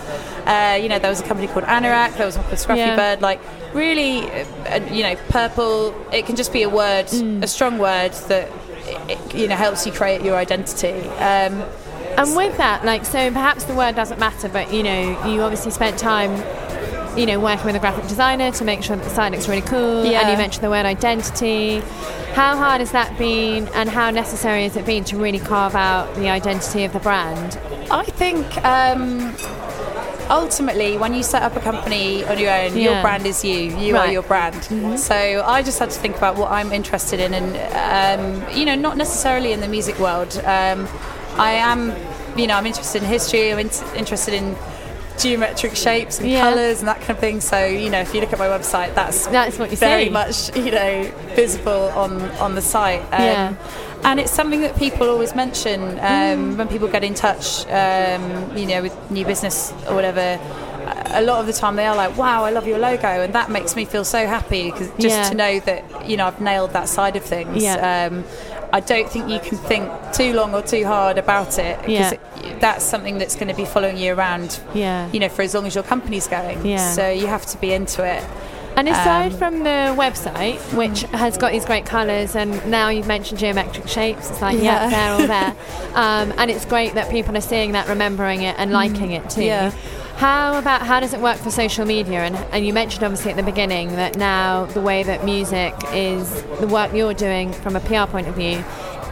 uh, 0.46 0.75
you 0.82 0.88
know, 0.88 0.99
there 0.99 1.11
was 1.11 1.20
a 1.20 1.25
company 1.25 1.46
called 1.46 1.66
Anorak. 1.66 2.16
There 2.16 2.25
was 2.25 2.37
one 2.38 2.46
called 2.46 2.56
Scruffy 2.58 2.78
Yeah. 2.78 2.96
Bird. 2.96 3.20
Like, 3.20 3.40
really, 3.75 4.23
uh, 4.30 4.80
you 4.90 5.02
know, 5.02 5.16
purple. 5.28 5.94
It 6.12 6.25
can 6.25 6.35
just 6.35 6.50
be 6.52 6.62
a 6.62 6.68
word, 6.70 7.06
Mm. 7.08 7.42
a 7.42 7.46
strong 7.46 7.76
word 7.78 8.12
that 8.28 8.49
it, 9.08 9.35
you 9.35 9.49
know 9.49 9.56
helps 9.56 9.85
you 9.85 9.92
create 9.92 10.23
your 10.23 10.37
identity. 10.37 11.06
Um, 11.18 11.62
And 12.16 12.35
with 12.37 12.56
that, 12.56 12.85
like, 12.85 13.04
so 13.04 13.30
perhaps 13.30 13.64
the 13.64 13.75
word 13.75 13.94
doesn't 13.94 14.18
matter, 14.18 14.49
but 14.49 14.73
you 14.73 14.82
know, 14.82 15.26
you 15.26 15.42
obviously 15.42 15.70
spent 15.70 15.99
time, 15.99 16.32
you 17.18 17.26
know, 17.26 17.38
working 17.40 17.66
with 17.66 17.76
a 17.76 17.78
graphic 17.78 18.06
designer 18.08 18.50
to 18.52 18.64
make 18.64 18.82
sure 18.82 18.96
that 18.96 19.04
the 19.04 19.11
site 19.11 19.32
looks 19.32 19.49
really 19.49 19.61
cool. 19.62 20.04
Yeah. 20.04 20.20
And 20.23 20.30
you 20.30 20.37
mentioned 20.37 20.64
the 20.64 20.70
word 20.70 20.87
identity. 20.87 21.80
How 22.35 22.56
hard 22.56 22.80
has 22.80 22.92
that 22.92 23.16
been, 23.18 23.68
and 23.68 23.88
how 23.88 24.11
necessary 24.11 24.64
has 24.64 24.76
it 24.76 24.85
been 24.85 25.04
to 25.04 25.16
really 25.16 25.38
carve 25.38 25.75
out 25.75 26.14
the 26.16 26.28
identity 26.28 26.85
of 26.85 26.92
the 26.92 27.00
brand? 27.00 27.58
I 27.90 28.04
think 28.04 28.44
um, 28.64 29.35
ultimately, 30.28 30.99
when 30.99 31.14
you 31.14 31.23
set 31.23 31.42
up 31.42 31.56
a 31.56 31.61
company 31.61 32.25
on 32.25 32.38
your 32.38 32.50
own, 32.52 32.76
Yeah. 32.76 32.92
your 32.92 33.02
brand 33.02 33.26
is 33.26 33.44
you. 33.44 33.52
You 33.54 33.68
Right. 33.70 33.78
Mm-hmm. 33.78 33.96
are 33.96 34.12
your 34.12 34.23
brand. 34.23 34.99
So 35.00 35.14
I 35.46 35.62
just 35.62 35.78
had 35.78 35.90
to 35.90 35.99
think 35.99 36.16
about 36.16 36.37
what 36.37 36.50
I'm 36.50 36.73
interested 36.73 37.20
in, 37.20 37.32
and 37.32 37.56
um, 38.44 38.54
you 38.56 38.64
know, 38.66 38.75
not 38.75 38.96
necessarily 38.96 39.52
in 39.52 39.61
the 39.61 39.68
music 39.68 39.99
world. 39.99 40.38
Um, 40.44 40.87
I 41.38 41.52
am, 41.52 41.93
you 42.37 42.47
know, 42.47 42.55
I'm 42.55 42.66
interested 42.66 43.02
in 43.02 43.09
history. 43.09 43.52
I'm 43.52 43.59
in- 43.59 43.71
interested 43.97 44.35
in 44.35 44.57
geometric 45.19 45.75
shapes 45.75 46.19
and 46.21 46.28
Yeah. 46.28 46.43
colours 46.43 46.81
and 46.81 46.88
that 46.88 46.99
kind 47.00 47.11
of 47.11 47.19
thing. 47.19 47.40
So 47.40 47.64
you 47.64 47.88
know, 47.88 48.00
if 48.00 48.14
you 48.14 48.21
look 48.21 48.33
at 48.35 48.38
my 48.38 48.49
website, 48.49 48.95
that's 48.95 49.26
That's 49.26 49.59
what 49.59 49.71
you 49.71 49.76
very 49.76 50.05
see. 50.05 50.11
much 50.11 50.55
you 50.57 50.71
know 50.71 51.11
visible 51.35 51.90
on 51.97 52.21
on 52.38 52.55
the 52.55 52.62
site. 52.62 53.00
Um, 53.12 53.23
Yeah. 53.23 53.52
And 54.05 54.21
it's 54.21 54.31
something 54.31 54.61
that 54.61 54.76
people 54.76 55.09
always 55.09 55.35
mention 55.35 55.81
um, 55.99 56.52
Mm. 56.52 56.57
when 56.59 56.69
people 56.69 56.87
get 56.87 57.02
in 57.02 57.14
touch, 57.14 57.64
um, 57.71 58.23
you 58.55 58.66
know, 58.66 58.83
with 58.83 58.95
new 59.11 59.25
business 59.25 59.73
or 59.88 59.95
whatever. 59.95 60.38
A 61.14 61.23
lot 61.23 61.40
of 61.40 61.47
the 61.47 61.52
time, 61.52 61.75
they 61.76 61.87
are 61.87 61.97
like, 61.97 62.16
"Wow, 62.16 62.45
I 62.45 62.50
love 62.50 62.66
your 62.69 62.78
logo," 62.78 63.09
and 63.25 63.33
that 63.33 63.49
makes 63.50 63.75
me 63.75 63.85
feel 63.87 64.05
so 64.05 64.26
happy 64.26 64.71
because 64.71 64.88
just 65.00 65.16
Yeah. 65.16 65.28
to 65.31 65.35
know 65.35 65.61
that 65.61 65.83
you 66.09 66.16
know 66.19 66.26
I've 66.26 66.40
nailed 66.40 66.73
that 66.75 66.88
side 66.88 67.16
of 67.16 67.25
things. 67.25 67.62
Yeah. 67.62 68.11
I 68.73 68.80
don't 68.80 69.08
think 69.08 69.28
you 69.30 69.38
can 69.40 69.56
think 69.58 69.90
too 70.12 70.32
long 70.32 70.54
or 70.54 70.62
too 70.62 70.85
hard 70.85 71.18
about 71.18 71.58
it 71.58 71.78
because 71.80 72.12
Yeah. 72.42 72.58
that's 72.61 72.85
something 72.85 73.18
that's 73.18 73.35
going 73.35 73.49
to 73.49 73.54
be 73.54 73.64
following 73.64 73.96
you 73.96 74.12
around, 74.14 74.58
Yeah. 74.75 75.08
you 75.12 75.20
know, 75.20 75.28
for 75.28 75.42
as 75.42 75.54
long 75.54 75.66
as 75.66 75.75
your 75.75 75.85
company's 75.85 76.26
going. 76.26 76.64
Yeah. 76.66 76.90
So 76.92 77.08
you 77.11 77.26
have 77.26 77.46
to 77.46 77.58
be 77.58 77.73
into 77.73 78.04
it. 78.04 78.25
And 78.76 78.88
aside 78.90 79.32
Um, 79.32 79.38
from 79.38 79.58
the 79.64 79.94
website, 79.96 80.58
which 80.75 81.02
has 81.12 81.38
got 81.38 81.52
these 81.52 81.64
great 81.64 81.87
colours, 81.87 82.37
and 82.37 82.64
now 82.70 82.90
you've 82.90 83.06
mentioned 83.06 83.38
geometric 83.40 83.88
shapes, 83.88 84.28
it's 84.30 84.42
like, 84.42 84.56
yeah, 84.61 84.62
Yeah. 84.62 84.90
they're 84.90 85.12
all 85.12 85.26
there. 85.26 85.54
um, 85.94 86.35
and 86.37 86.50
it's 86.50 86.66
great 86.66 86.94
that 86.94 87.08
people 87.11 87.35
are 87.37 87.40
seeing 87.40 87.73
that, 87.73 87.88
remembering 87.88 88.42
it, 88.42 88.54
and 88.58 88.73
liking 88.73 89.12
it 89.12 89.30
too. 89.30 89.40
Mm. 89.40 89.46
Yeah. 89.46 89.70
How 90.16 90.58
about 90.58 90.82
how 90.87 91.00
does 91.00 91.12
it 91.12 91.20
work 91.20 91.37
for 91.37 91.50
social 91.50 91.85
media? 91.85 92.20
And, 92.20 92.37
and 92.52 92.66
you 92.66 92.73
mentioned 92.73 93.04
obviously 93.04 93.32
at 93.32 93.37
the 93.37 93.42
beginning 93.42 93.88
that 93.96 94.16
now 94.16 94.64
the 94.66 94.80
way 94.80 95.02
that 95.02 95.25
music 95.25 95.75
is 95.92 96.42
the 96.61 96.66
work 96.66 96.92
you're 96.94 97.12
doing 97.14 97.52
from 97.52 97.76
a 97.76 97.80
PR 97.80 98.11
point 98.11 98.26
of 98.26 98.35
view, 98.35 98.64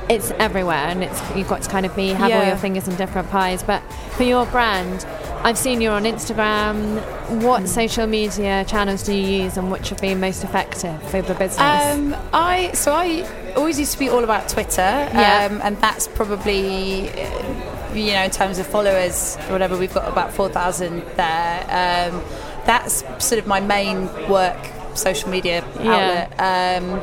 it's 0.08 0.30
everywhere, 0.32 0.76
and 0.76 1.02
it's 1.04 1.20
you've 1.37 1.49
got 1.49 1.62
to 1.62 1.68
kind 1.70 1.84
of 1.87 1.94
be 1.94 2.08
have 2.08 2.30
all 2.32 2.46
your 2.46 2.56
fingers 2.56 2.88
in 2.88 2.96
different 2.96 3.28
pies. 3.30 3.62
But 3.62 3.82
for 4.16 4.23
your 4.23 4.46
brand, 4.46 5.04
I've 5.42 5.58
seen 5.58 5.80
you're 5.82 5.92
on 5.92 6.04
Instagram. 6.04 7.00
What 7.42 7.62
Mm. 7.62 7.68
social 7.68 8.06
media 8.06 8.64
channels 8.66 9.02
do 9.02 9.14
you 9.14 9.44
use, 9.44 9.56
and 9.58 9.70
which 9.70 9.88
have 9.90 9.99
been 10.00 10.20
most 10.20 10.42
effective 10.44 11.02
for 11.11 11.20
the 11.23 11.34
business? 11.34 11.58
Um, 11.61 12.14
I 12.34 12.70
so 12.73 12.92
I 12.94 13.26
always 13.56 13.78
used 13.78 13.92
to 13.92 13.99
be 13.99 14.08
all 14.11 14.25
about 14.25 14.49
Twitter, 14.49 14.80
Yeah. 14.82 15.49
um, 15.50 15.61
and 15.62 15.78
that's 15.80 16.06
probably 16.08 17.08
uh, 17.11 17.63
you 17.94 18.12
know 18.12 18.22
in 18.24 18.30
terms 18.30 18.58
of 18.58 18.66
followers 18.66 19.36
whatever 19.48 19.76
we've 19.76 19.92
got 19.94 20.08
about 20.08 20.32
four 20.32 20.48
thousand 20.48 21.02
there. 21.16 22.10
Um, 22.10 22.22
that's 22.66 23.04
sort 23.24 23.38
of 23.38 23.46
my 23.46 23.60
main 23.60 24.06
work 24.28 24.56
social 24.94 25.28
media 25.28 25.62
Yeah. 25.80 26.28
Um, 26.38 27.00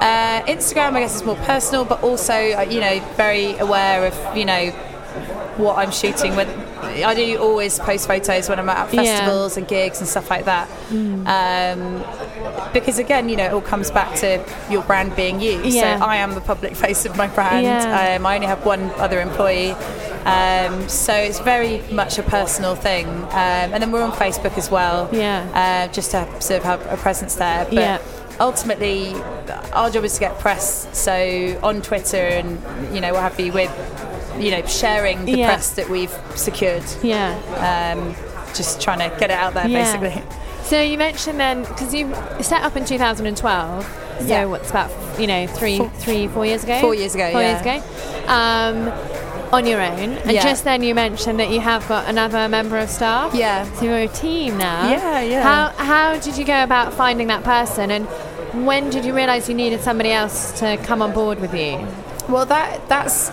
uh, 0.00 0.42
Instagram, 0.46 0.94
I 0.94 1.00
guess, 1.00 1.16
is 1.16 1.24
more 1.24 1.36
personal, 1.36 1.84
but 1.84 2.02
also 2.02 2.32
uh, 2.34 2.62
you 2.62 2.80
know 2.80 3.00
very 3.16 3.56
aware 3.58 4.06
of 4.06 4.36
you 4.36 4.44
know 4.44 4.70
what 5.56 5.78
I'm 5.78 5.90
shooting. 5.92 6.34
When 6.36 6.48
I 7.04 7.14
do 7.14 7.38
always 7.38 7.78
post 7.78 8.06
photos 8.06 8.48
when 8.48 8.58
I'm 8.58 8.68
at 8.68 8.92
Yeah. 8.92 9.02
festivals 9.02 9.56
and 9.56 9.66
gigs 9.68 9.98
and 10.00 10.08
stuff 10.08 10.30
like 10.30 10.44
that. 10.46 10.68
Um, 10.90 12.04
because 12.72 12.98
again, 12.98 13.28
you 13.28 13.36
know, 13.36 13.44
it 13.46 13.52
all 13.52 13.60
comes 13.60 13.90
back 13.90 14.14
to 14.16 14.44
your 14.70 14.82
brand 14.82 15.14
being 15.16 15.40
you. 15.40 15.62
Yeah. 15.62 15.98
So 15.98 16.04
I 16.04 16.16
am 16.16 16.34
the 16.34 16.40
public 16.40 16.74
face 16.84 17.04
of 17.06 17.16
my 17.16 17.28
brand. 17.28 17.64
Yeah. 17.64 18.16
Um, 18.16 18.26
I 18.26 18.34
only 18.34 18.46
have 18.46 18.64
one 18.66 18.90
other 18.96 19.20
employee. 19.20 19.74
Um, 20.24 20.88
so 20.88 21.14
it's 21.14 21.38
very 21.40 21.82
much 21.92 22.18
a 22.18 22.22
personal 22.22 22.74
thing. 22.74 23.06
Um, 23.06 23.72
and 23.72 23.82
then 23.82 23.92
we're 23.92 24.02
on 24.02 24.12
Facebook 24.12 24.56
as 24.58 24.70
well. 24.70 25.08
Yeah. 25.12 25.46
Uh, 25.88 25.92
just 25.92 26.12
to 26.12 26.26
sort 26.40 26.58
of 26.58 26.64
have 26.64 26.86
a 26.86 26.96
presence 26.96 27.34
there. 27.34 27.64
But 27.66 27.74
Yeah. 27.74 27.98
ultimately, 28.40 29.14
our 29.72 29.90
job 29.90 30.04
is 30.04 30.14
to 30.14 30.20
get 30.20 30.38
press. 30.38 30.88
So 30.92 31.58
on 31.62 31.82
Twitter 31.82 32.16
and, 32.16 32.58
you 32.94 33.00
know, 33.00 33.12
what 33.12 33.22
have 33.22 33.38
you, 33.38 33.52
with, 33.52 33.70
you 34.38 34.50
know, 34.50 34.64
sharing 34.66 35.24
the 35.26 35.32
Yeah. 35.38 35.46
press 35.48 35.70
that 35.70 35.88
we've 35.90 36.14
secured. 36.34 36.84
yeah. 37.02 37.34
Um, 37.96 38.14
just 38.54 38.80
trying 38.80 38.98
to 39.00 39.08
get 39.18 39.30
it 39.30 39.36
out 39.36 39.52
there, 39.54 39.66
Yeah. 39.68 39.82
basically. 39.98 40.22
So 40.64 40.80
you 40.80 40.96
mentioned 40.96 41.38
then 41.38 41.64
because 41.64 41.92
you 41.92 42.14
set 42.40 42.62
up 42.62 42.76
in 42.76 42.84
2012. 42.84 43.84
So 44.20 44.26
Yeah. 44.26 44.44
what's 44.46 44.70
about 44.70 44.90
you 45.18 45.26
know 45.26 45.46
three, 45.48 45.78
Four- 45.78 45.90
three, 45.98 46.28
four 46.28 46.46
years 46.46 46.62
ago? 46.64 46.80
Four 46.80 46.94
years 46.94 47.14
ago, 47.14 47.30
Four 47.32 47.42
yeah. 47.42 47.50
years 47.50 47.60
ago. 47.60 47.82
Um, 48.32 48.92
on 49.54 49.66
your 49.66 49.80
own, 49.80 50.10
and 50.24 50.32
Yeah. 50.32 50.42
just 50.42 50.64
then 50.64 50.82
you 50.82 50.94
mentioned 50.94 51.38
that 51.40 51.50
you 51.50 51.60
have 51.60 51.86
got 51.88 52.08
another 52.08 52.48
member 52.48 52.78
of 52.78 52.90
staff. 52.90 53.34
Yeah. 53.34 53.64
So 53.78 53.84
you're 53.86 53.98
a 53.98 54.08
team 54.08 54.58
now. 54.58 54.88
Yeah, 54.90 55.20
yeah. 55.20 55.42
How 55.42 55.84
how 55.84 56.16
did 56.18 56.36
you 56.36 56.44
go 56.44 56.62
about 56.62 56.92
finding 56.92 57.28
that 57.28 57.44
person, 57.44 57.90
and 57.90 58.06
when 58.66 58.90
did 58.90 59.04
you 59.04 59.14
realise 59.14 59.48
you 59.48 59.54
needed 59.54 59.80
somebody 59.82 60.10
else 60.12 60.52
to 60.60 60.76
come 60.78 61.00
on 61.02 61.12
board 61.12 61.40
with 61.40 61.54
you? 61.54 61.78
Well, 62.28 62.46
that 62.46 62.88
that's 62.88 63.30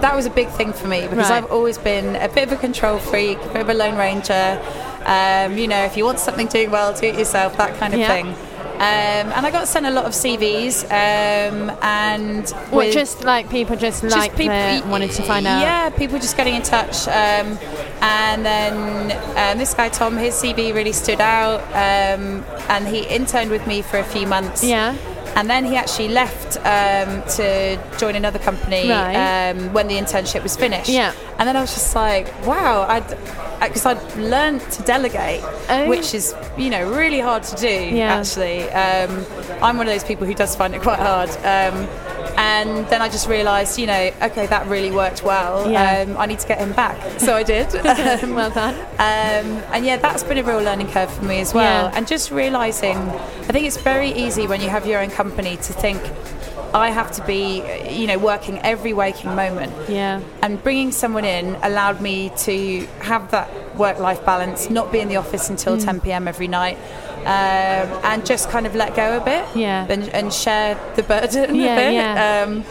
that 0.00 0.14
was 0.16 0.26
a 0.26 0.30
big 0.30 0.48
thing 0.50 0.72
for 0.72 0.88
me 0.88 1.02
because 1.08 1.30
Right. 1.30 1.36
I've 1.44 1.50
always 1.52 1.78
been 1.78 2.16
a 2.16 2.28
bit 2.28 2.44
of 2.48 2.52
a 2.52 2.56
control 2.56 2.98
freak, 2.98 3.38
a 3.44 3.48
bit 3.48 3.62
of 3.62 3.68
a 3.68 3.74
lone 3.74 3.96
ranger. 3.96 4.58
Um, 5.06 5.56
you 5.56 5.68
know, 5.68 5.84
if 5.84 5.96
you 5.96 6.04
want 6.04 6.18
something 6.18 6.48
doing 6.48 6.70
well, 6.72 6.92
do 6.92 7.06
it 7.06 7.16
yourself, 7.16 7.56
that 7.58 7.78
kind 7.78 7.94
of 7.94 8.00
Yeah. 8.00 8.08
thing. 8.08 8.34
Um, 8.76 9.32
and 9.32 9.46
I 9.46 9.50
got 9.50 9.66
sent 9.68 9.86
a 9.86 9.90
lot 9.90 10.04
of 10.04 10.12
CVs, 10.12 10.84
um, 10.84 11.70
and 11.82 12.44
just 12.92 13.24
like 13.24 13.48
people 13.48 13.74
just, 13.76 14.02
like 14.04 14.36
the- 14.36 14.82
wanted 14.86 15.10
to 15.12 15.22
find 15.22 15.46
out. 15.46 15.60
Yeah, 15.60 15.90
people 15.90 16.18
just 16.18 16.36
getting 16.36 16.54
in 16.54 16.62
touch. 16.62 17.08
Um, 17.08 17.58
and 18.02 18.44
then 18.44 19.12
um, 19.36 19.58
this 19.58 19.72
guy 19.74 19.88
Tom, 19.88 20.16
his 20.16 20.34
CV 20.34 20.74
really 20.74 20.92
stood 20.92 21.20
out, 21.20 21.60
um, 21.72 22.44
and 22.68 22.86
he 22.86 23.00
interned 23.06 23.50
with 23.50 23.66
me 23.66 23.80
for 23.82 23.98
a 23.98 24.04
few 24.04 24.26
months. 24.26 24.62
Yeah. 24.62 24.94
And 25.36 25.48
then 25.50 25.64
he 25.66 25.76
actually 25.76 26.08
left 26.08 26.56
um, 26.58 27.22
to 27.36 27.78
join 27.98 28.16
another 28.16 28.38
company 28.38 28.88
Right. 28.88 29.50
um, 29.50 29.72
when 29.74 29.86
the 29.86 29.94
internship 29.94 30.42
was 30.42 30.56
finished. 30.56 30.88
Yeah. 30.88 31.12
And 31.38 31.46
then 31.46 31.56
I 31.56 31.60
was 31.60 31.74
just 31.74 31.94
like, 31.94 32.26
wow, 32.46 32.86
I'd 32.88 33.06
because 33.60 33.86
I'd 33.86 34.16
learned 34.16 34.60
to 34.72 34.82
delegate, 34.82 35.42
Oh. 35.68 35.88
which 35.88 36.14
is 36.14 36.34
you 36.58 36.70
know 36.70 36.90
really 36.90 37.20
hard 37.20 37.42
to 37.44 37.56
do. 37.56 37.68
Yeah. 37.96 38.16
Actually, 38.16 38.70
um, 38.70 39.24
I'm 39.62 39.76
one 39.76 39.86
of 39.86 39.92
those 39.92 40.04
people 40.04 40.26
who 40.26 40.34
does 40.34 40.54
find 40.56 40.74
it 40.74 40.82
quite 40.82 40.98
hard. 40.98 41.30
Um, 42.36 42.42
and 42.46 42.86
then 42.88 43.00
I 43.02 43.08
just 43.08 43.28
realised, 43.28 43.78
you 43.78 43.86
know, 43.86 44.12
okay, 44.22 44.46
that 44.46 44.66
really 44.66 44.90
worked 44.90 45.22
well. 45.22 45.70
Yeah. 45.70 46.04
Um, 46.06 46.16
I 46.18 46.26
need 46.26 46.38
to 46.40 46.46
get 46.48 46.58
him 46.58 46.72
back, 46.72 46.96
so 47.20 47.34
I 47.34 47.42
did. 47.42 47.66
Um, 48.16 48.34
well 48.34 48.50
done. 48.50 48.74
um, 48.74 49.62
and 49.72 49.84
yeah, 49.84 49.96
that's 49.96 50.22
been 50.22 50.38
a 50.38 50.42
real 50.42 50.60
learning 50.60 50.88
curve 50.88 51.10
for 51.12 51.24
me 51.24 51.40
as 51.40 51.52
well. 51.52 51.88
Yeah. 51.90 51.96
And 51.96 52.06
just 52.06 52.30
realizing, 52.30 52.96
I 52.96 53.52
think 53.52 53.66
it's 53.66 53.76
very 53.78 54.10
easy 54.10 54.46
when 54.46 54.60
you 54.60 54.68
have 54.68 54.86
your 54.86 55.00
own 55.00 55.10
company 55.10 55.56
to 55.56 55.72
think, 55.72 56.00
I 56.74 56.90
have 56.90 57.10
to 57.12 57.24
be, 57.26 57.62
you 57.90 58.06
know, 58.06 58.18
working 58.18 58.58
every 58.60 58.92
waking 58.92 59.34
moment. 59.34 59.72
Yeah. 59.88 60.20
And 60.42 60.62
bringing 60.62 60.92
someone 60.92 61.24
in 61.24 61.56
allowed 61.62 62.00
me 62.00 62.30
to 62.38 62.86
have 63.00 63.30
that 63.30 63.48
work 63.76 63.98
life 63.98 64.24
balance, 64.24 64.68
not 64.70 64.90
be 64.92 65.00
in 65.00 65.08
the 65.08 65.16
office 65.16 65.48
until 65.50 65.76
Mm. 65.76 65.84
10 65.84 66.00
pm 66.00 66.28
every 66.28 66.48
night. 66.48 66.78
Um, 67.24 67.88
and 68.04 68.24
just 68.24 68.50
kind 68.50 68.66
of 68.66 68.74
let 68.76 68.94
go 68.94 69.16
a 69.16 69.20
bit 69.20 69.44
Yeah. 69.56 69.86
and, 69.88 70.08
and 70.10 70.32
share 70.32 70.78
the 70.94 71.02
burden 71.02 71.56
Yeah, 71.56 71.72
a 71.72 71.76
bit. 71.76 71.94
yeah. 71.94 72.44
Um, 72.46 72.64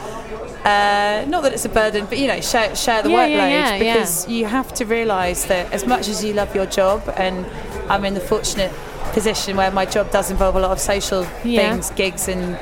uh, 0.64 1.26
not 1.28 1.44
that 1.44 1.54
it's 1.54 1.66
a 1.66 1.70
burden, 1.70 2.06
but 2.06 2.18
you 2.18 2.28
know, 2.28 2.40
share, 2.42 2.76
share 2.76 3.02
the 3.04 3.10
Yeah, 3.10 3.28
workload 3.28 3.80
because 3.80 4.28
you 4.28 4.46
have 4.46 4.74
to 4.76 4.86
realise 4.86 5.46
that 5.46 5.72
as 5.74 5.86
much 5.86 6.08
as 6.08 6.24
you 6.24 6.34
love 6.34 6.56
your 6.56 6.66
job, 6.66 7.02
and 7.18 7.46
I'm 7.90 8.04
in 8.06 8.14
the 8.14 8.20
fortunate 8.20 8.72
position 9.14 9.56
where 9.58 9.72
my 9.72 9.86
job 9.86 10.10
does 10.12 10.32
involve 10.32 10.56
a 10.56 10.60
lot 10.60 10.72
of 10.72 10.80
social 10.80 11.24
things, 11.44 11.92
gigs, 11.92 12.28
and 12.28 12.58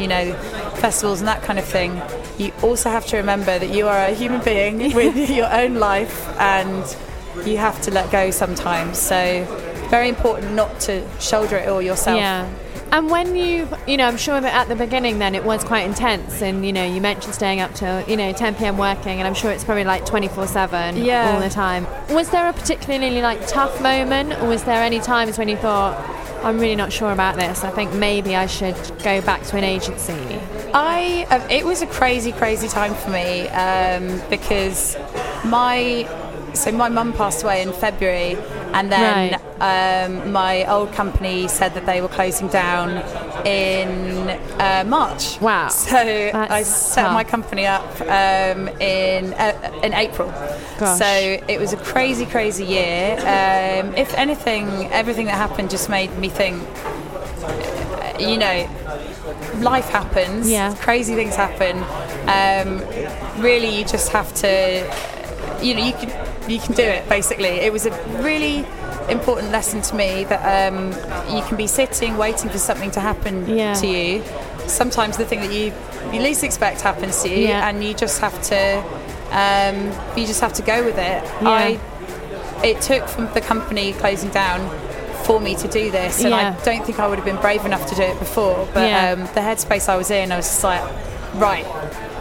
you 0.00 0.06
know, 0.08 0.34
festivals 0.82 1.20
and 1.20 1.28
that 1.28 1.42
kind 1.42 1.58
of 1.58 1.64
thing. 1.64 2.02
You 2.38 2.52
also 2.62 2.90
have 2.90 3.06
to 3.06 3.16
remember 3.16 3.58
that 3.58 3.70
you 3.70 3.86
are 3.86 3.98
a 3.98 4.10
human 4.14 4.42
being 4.42 4.92
with 5.00 5.30
your 5.30 5.50
own 5.50 5.74
life, 5.76 6.28
and 6.38 6.84
you 7.46 7.56
have 7.56 7.80
to 7.82 7.90
let 7.90 8.10
go 8.10 8.30
sometimes. 8.30 8.98
So, 8.98 9.44
very 9.88 10.08
important 10.08 10.52
not 10.54 10.80
to 10.80 11.06
shoulder 11.20 11.56
it 11.56 11.68
all 11.68 11.80
yourself. 11.80 12.18
Yeah. 12.18 12.48
And 12.90 13.10
when 13.10 13.36
you, 13.36 13.66
you 13.86 13.96
know, 13.96 14.06
I'm 14.06 14.18
sure 14.18 14.38
that 14.38 14.52
at 14.52 14.68
the 14.68 14.76
beginning 14.76 15.18
then 15.18 15.34
it 15.34 15.44
was 15.44 15.64
quite 15.64 15.86
intense, 15.86 16.42
and 16.42 16.66
you 16.66 16.74
know, 16.74 16.84
you 16.84 17.00
mentioned 17.00 17.34
staying 17.34 17.60
up 17.60 17.72
till 17.74 18.02
you 18.10 18.16
know 18.18 18.32
10 18.34 18.54
p.m. 18.56 18.76
working, 18.76 19.18
and 19.18 19.26
I'm 19.26 19.32
sure 19.34 19.50
it's 19.50 19.64
probably 19.64 19.84
like 19.84 20.04
24/7 20.04 21.02
Yeah. 21.02 21.32
all 21.32 21.40
the 21.40 21.48
time. 21.48 21.86
Was 22.10 22.28
there 22.30 22.46
a 22.48 22.52
particularly 22.52 23.22
like 23.22 23.46
tough 23.46 23.80
moment, 23.80 24.34
or 24.42 24.46
was 24.48 24.64
there 24.64 24.82
any 24.82 25.00
times 25.00 25.38
when 25.38 25.48
you 25.48 25.56
thought, 25.56 25.96
I'm 26.44 26.58
really 26.58 26.76
not 26.76 26.92
sure 26.92 27.12
about 27.12 27.36
this. 27.36 27.62
I 27.62 27.70
think 27.70 27.92
maybe 27.94 28.34
I 28.34 28.46
should 28.46 28.76
go 29.02 29.20
back 29.20 29.42
to 29.44 29.56
an 29.56 29.64
agency. 29.64 30.40
I 30.74 31.26
um, 31.30 31.48
it 31.50 31.64
was 31.64 31.82
a 31.82 31.86
crazy, 31.86 32.32
crazy 32.32 32.68
time 32.68 32.94
for 32.94 33.10
me 33.10 33.48
um, 33.48 34.20
because 34.28 34.96
my 35.44 36.08
so 36.54 36.70
my 36.72 36.88
mum 36.88 37.12
passed 37.12 37.44
away 37.44 37.62
in 37.62 37.72
February, 37.72 38.36
and 38.74 38.90
then 38.90 39.40
um, 39.60 40.32
my 40.32 40.64
old 40.66 40.92
company 40.92 41.48
said 41.48 41.74
that 41.74 41.86
they 41.86 42.00
were 42.00 42.08
closing 42.08 42.48
down 42.48 42.90
in 43.46 44.28
uh, 44.60 44.84
March. 44.86 45.40
Wow. 45.40 45.68
So 45.68 45.96
I 45.96 46.62
set 46.62 47.04
tough. 47.04 47.14
my 47.14 47.24
company 47.24 47.66
up 47.66 48.00
um, 48.02 48.68
in 48.80 49.32
uh, 49.34 49.80
in 49.82 49.94
April. 49.94 50.28
Gosh. 50.78 50.98
So 50.98 51.06
it 51.48 51.58
was 51.60 51.72
a 51.72 51.76
crazy, 51.76 52.26
crazy 52.26 52.64
year. 52.64 53.14
Um, 53.20 53.94
if 53.94 54.12
anything, 54.14 54.66
everything 54.92 55.26
that 55.26 55.36
happened 55.36 55.70
just 55.70 55.88
made 55.88 56.16
me 56.18 56.28
think. 56.28 56.60
uh, 57.42 58.18
You 58.18 58.36
know, 58.38 58.68
life 59.60 59.88
happens. 59.88 60.50
Yeah. 60.50 60.74
Crazy 60.80 61.14
things 61.14 61.34
happen. 61.36 61.76
Um, 62.28 62.80
really, 63.42 63.68
you 63.78 63.84
just 63.84 64.12
have 64.12 64.32
to. 64.36 64.48
You 65.62 65.74
know, 65.74 65.84
you 65.84 65.92
could 65.92 66.12
you 66.48 66.58
can 66.58 66.74
do 66.74 66.82
it. 66.82 67.08
Basically, 67.08 67.46
it 67.66 67.72
was 67.72 67.86
a 67.86 67.90
really 68.22 68.64
important 69.08 69.50
lesson 69.52 69.82
to 69.82 69.94
me 69.96 70.24
that 70.24 70.42
um, 70.72 70.90
you 71.34 71.42
can 71.42 71.56
be 71.56 71.66
sitting 71.66 72.16
waiting 72.16 72.50
for 72.50 72.58
something 72.58 72.90
to 72.92 73.00
happen 73.00 73.48
Yeah. 73.48 73.74
to 73.74 73.86
you. 73.86 74.22
Sometimes 74.66 75.16
the 75.16 75.24
thing 75.24 75.40
that 75.40 75.52
you 75.52 75.72
you 76.12 76.20
least 76.20 76.42
expect 76.44 76.80
happens 76.82 77.22
to 77.22 77.28
you, 77.28 77.48
Yeah. 77.48 77.68
and 77.68 77.82
you 77.84 77.94
just 77.94 78.20
have 78.20 78.40
to 78.50 78.82
um, 79.32 79.76
you 80.16 80.26
just 80.26 80.40
have 80.40 80.52
to 80.54 80.62
go 80.62 80.84
with 80.84 80.98
it. 80.98 81.22
Yeah. 81.24 81.48
I 81.48 81.80
it 82.64 82.80
took 82.80 83.08
from 83.08 83.32
the 83.34 83.40
company 83.40 83.92
closing 83.94 84.30
down 84.30 84.60
for 85.24 85.40
me 85.40 85.54
to 85.56 85.66
do 85.68 85.90
this, 85.90 86.20
and 86.20 86.30
Yeah. 86.30 86.56
I 86.60 86.64
don't 86.64 86.84
think 86.86 87.00
I 87.00 87.06
would 87.08 87.16
have 87.18 87.24
been 87.24 87.40
brave 87.40 87.64
enough 87.64 87.86
to 87.88 87.94
do 87.94 88.02
it 88.02 88.18
before. 88.18 88.68
But 88.72 88.88
Yeah. 88.88 89.10
um, 89.12 89.20
the 89.34 89.40
headspace 89.40 89.88
I 89.88 89.96
was 89.96 90.10
in, 90.10 90.30
I 90.32 90.36
was 90.36 90.46
just 90.46 90.62
like, 90.62 90.82
right, 91.34 91.66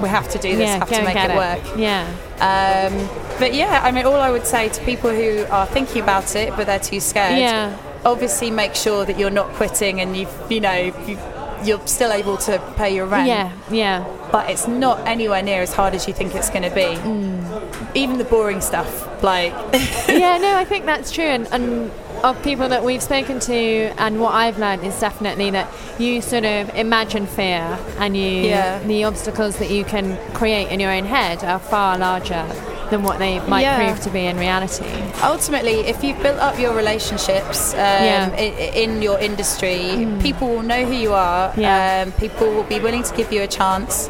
we 0.02 0.10
have 0.10 0.30
to 0.30 0.40
do 0.40 0.56
this, 0.56 0.68
yeah, 0.68 0.78
have 0.80 0.90
to 0.90 1.04
make 1.04 1.14
get 1.14 1.30
it 1.32 1.36
work. 1.36 1.60
Yeah. 1.78 2.06
Um, 2.40 3.08
but 3.40 3.54
yeah, 3.54 3.82
I 3.84 3.92
mean, 3.92 4.06
all 4.06 4.16
I 4.20 4.32
would 4.32 4.48
say 4.48 4.70
to 4.70 4.82
people 4.84 5.12
who 5.12 5.46
are 5.52 5.66
thinking 5.68 6.02
about 6.02 6.36
it 6.36 6.56
but 6.56 6.66
they're 6.68 6.80
too 6.80 7.00
scared, 7.00 7.38
Yeah. 7.40 7.74
obviously 8.06 8.50
make 8.52 8.74
sure 8.76 9.06
that 9.06 9.20
you're 9.20 9.30
not 9.30 9.50
quitting 9.54 10.00
and 10.02 10.16
you've, 10.18 10.34
you 10.50 10.60
know 10.60 10.74
you 11.08 11.18
you're 11.64 11.86
still 11.88 12.12
able 12.12 12.38
to 12.38 12.60
pay 12.76 12.96
your 12.96 13.06
rent. 13.06 13.28
Yeah, 13.28 13.52
yeah. 13.72 14.06
But 14.32 14.50
it's 14.50 14.68
not 14.68 15.06
anywhere 15.08 15.44
near 15.44 15.62
as 15.62 15.74
hard 15.74 15.94
as 15.94 16.08
you 16.08 16.14
think 16.14 16.36
it's 16.36 16.50
going 16.50 16.64
to 16.64 16.74
be. 16.74 16.82
Mm. 16.82 17.96
Even 17.96 18.18
the 18.18 18.24
boring 18.24 18.62
stuff, 18.62 19.22
like 19.24 19.52
yeah, 20.08 20.38
no, 20.38 20.56
I 20.56 20.66
think 20.66 20.86
that's 20.86 21.12
true. 21.12 21.26
And, 21.26 21.48
and 21.52 21.92
of 22.24 22.42
people 22.44 22.70
that 22.70 22.84
we've 22.84 23.02
spoken 23.02 23.40
to, 23.42 23.54
and 23.54 24.20
what 24.22 24.34
I've 24.34 24.60
learned 24.60 24.84
is 24.84 25.00
definitely 25.00 25.50
that 25.52 25.72
you 26.00 26.22
sort 26.22 26.46
of 26.46 26.70
imagine 26.76 27.26
fear, 27.26 27.78
and 27.98 28.16
you 28.16 28.24
Yeah. 28.24 28.80
the 28.84 29.04
obstacles 29.06 29.58
that 29.58 29.70
you 29.70 29.84
can 29.84 30.18
create 30.34 30.70
in 30.70 30.80
your 30.80 30.92
own 30.92 31.06
head 31.06 31.44
are 31.44 31.60
far 31.60 31.98
larger 31.98 32.46
than 32.92 33.02
what 33.04 33.18
they 33.18 33.40
might 33.54 33.62
Yeah. 33.62 33.78
prove 33.78 34.00
to 34.02 34.10
be 34.12 34.26
in 34.28 34.38
reality. 34.38 34.86
ultimately, 35.24 35.78
if 35.94 36.04
you've 36.04 36.22
built 36.22 36.40
up 36.40 36.60
your 36.60 36.74
relationships 36.74 37.74
um, 37.74 37.80
Yeah. 37.80 38.30
Mm. 38.30 38.34
i- 38.46 38.72
in 38.84 39.02
your 39.02 39.18
industry, 39.20 40.08
people 40.22 40.48
will 40.54 40.64
know 40.74 40.84
who 40.86 40.94
you 41.06 41.14
are. 41.14 41.52
Yeah. 41.56 42.04
Um, 42.06 42.12
people 42.24 42.48
will 42.56 42.64
be 42.76 42.80
willing 42.80 43.04
to 43.04 43.14
give 43.16 43.32
you 43.36 43.42
a 43.42 43.48
chance. 43.48 44.10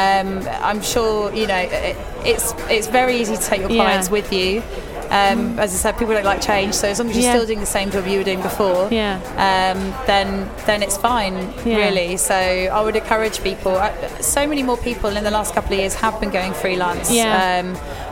Um, 0.00 0.28
I'm 0.62 0.82
sure 0.82 1.32
you 1.32 1.46
know 1.52 1.56
it, 1.90 1.96
it's 2.32 2.54
it's 2.68 2.86
very 3.00 3.14
easy 3.20 3.36
to 3.36 3.42
take 3.50 3.60
your 3.60 3.70
Yeah. 3.70 3.82
clients 3.84 4.08
with 4.10 4.32
you. 4.32 4.62
Um, 5.10 5.58
as 5.58 5.72
I 5.72 5.78
said, 5.84 5.92
people 6.00 6.12
don't 6.14 6.26
like 6.32 6.42
change, 6.42 6.74
so 6.74 6.86
as 6.88 6.98
long 6.98 7.08
as 7.08 7.16
you're 7.16 7.24
Yeah. 7.24 7.32
still 7.36 7.46
doing 7.46 7.60
the 7.60 7.72
same 7.78 7.90
job 7.90 8.06
you 8.06 8.18
were 8.18 8.24
doing 8.30 8.42
before, 8.42 8.88
Yeah. 8.90 9.16
um, 9.48 9.94
then 10.06 10.28
then 10.66 10.82
it's 10.82 10.98
fine, 10.98 11.34
Yeah. 11.64 11.76
really. 11.82 12.18
So 12.18 12.34
I 12.34 12.80
would 12.84 12.94
encourage 13.02 13.42
people. 13.42 13.72
I, 13.78 13.90
so 14.20 14.46
many 14.46 14.62
more 14.62 14.76
people 14.76 15.16
in 15.16 15.24
the 15.24 15.30
last 15.30 15.54
couple 15.54 15.72
of 15.72 15.78
years 15.78 15.94
have 15.94 16.20
been 16.20 16.28
going 16.38 16.52
freelance. 16.52 17.10
Yeah. 17.10 17.32
Um, 17.60 17.68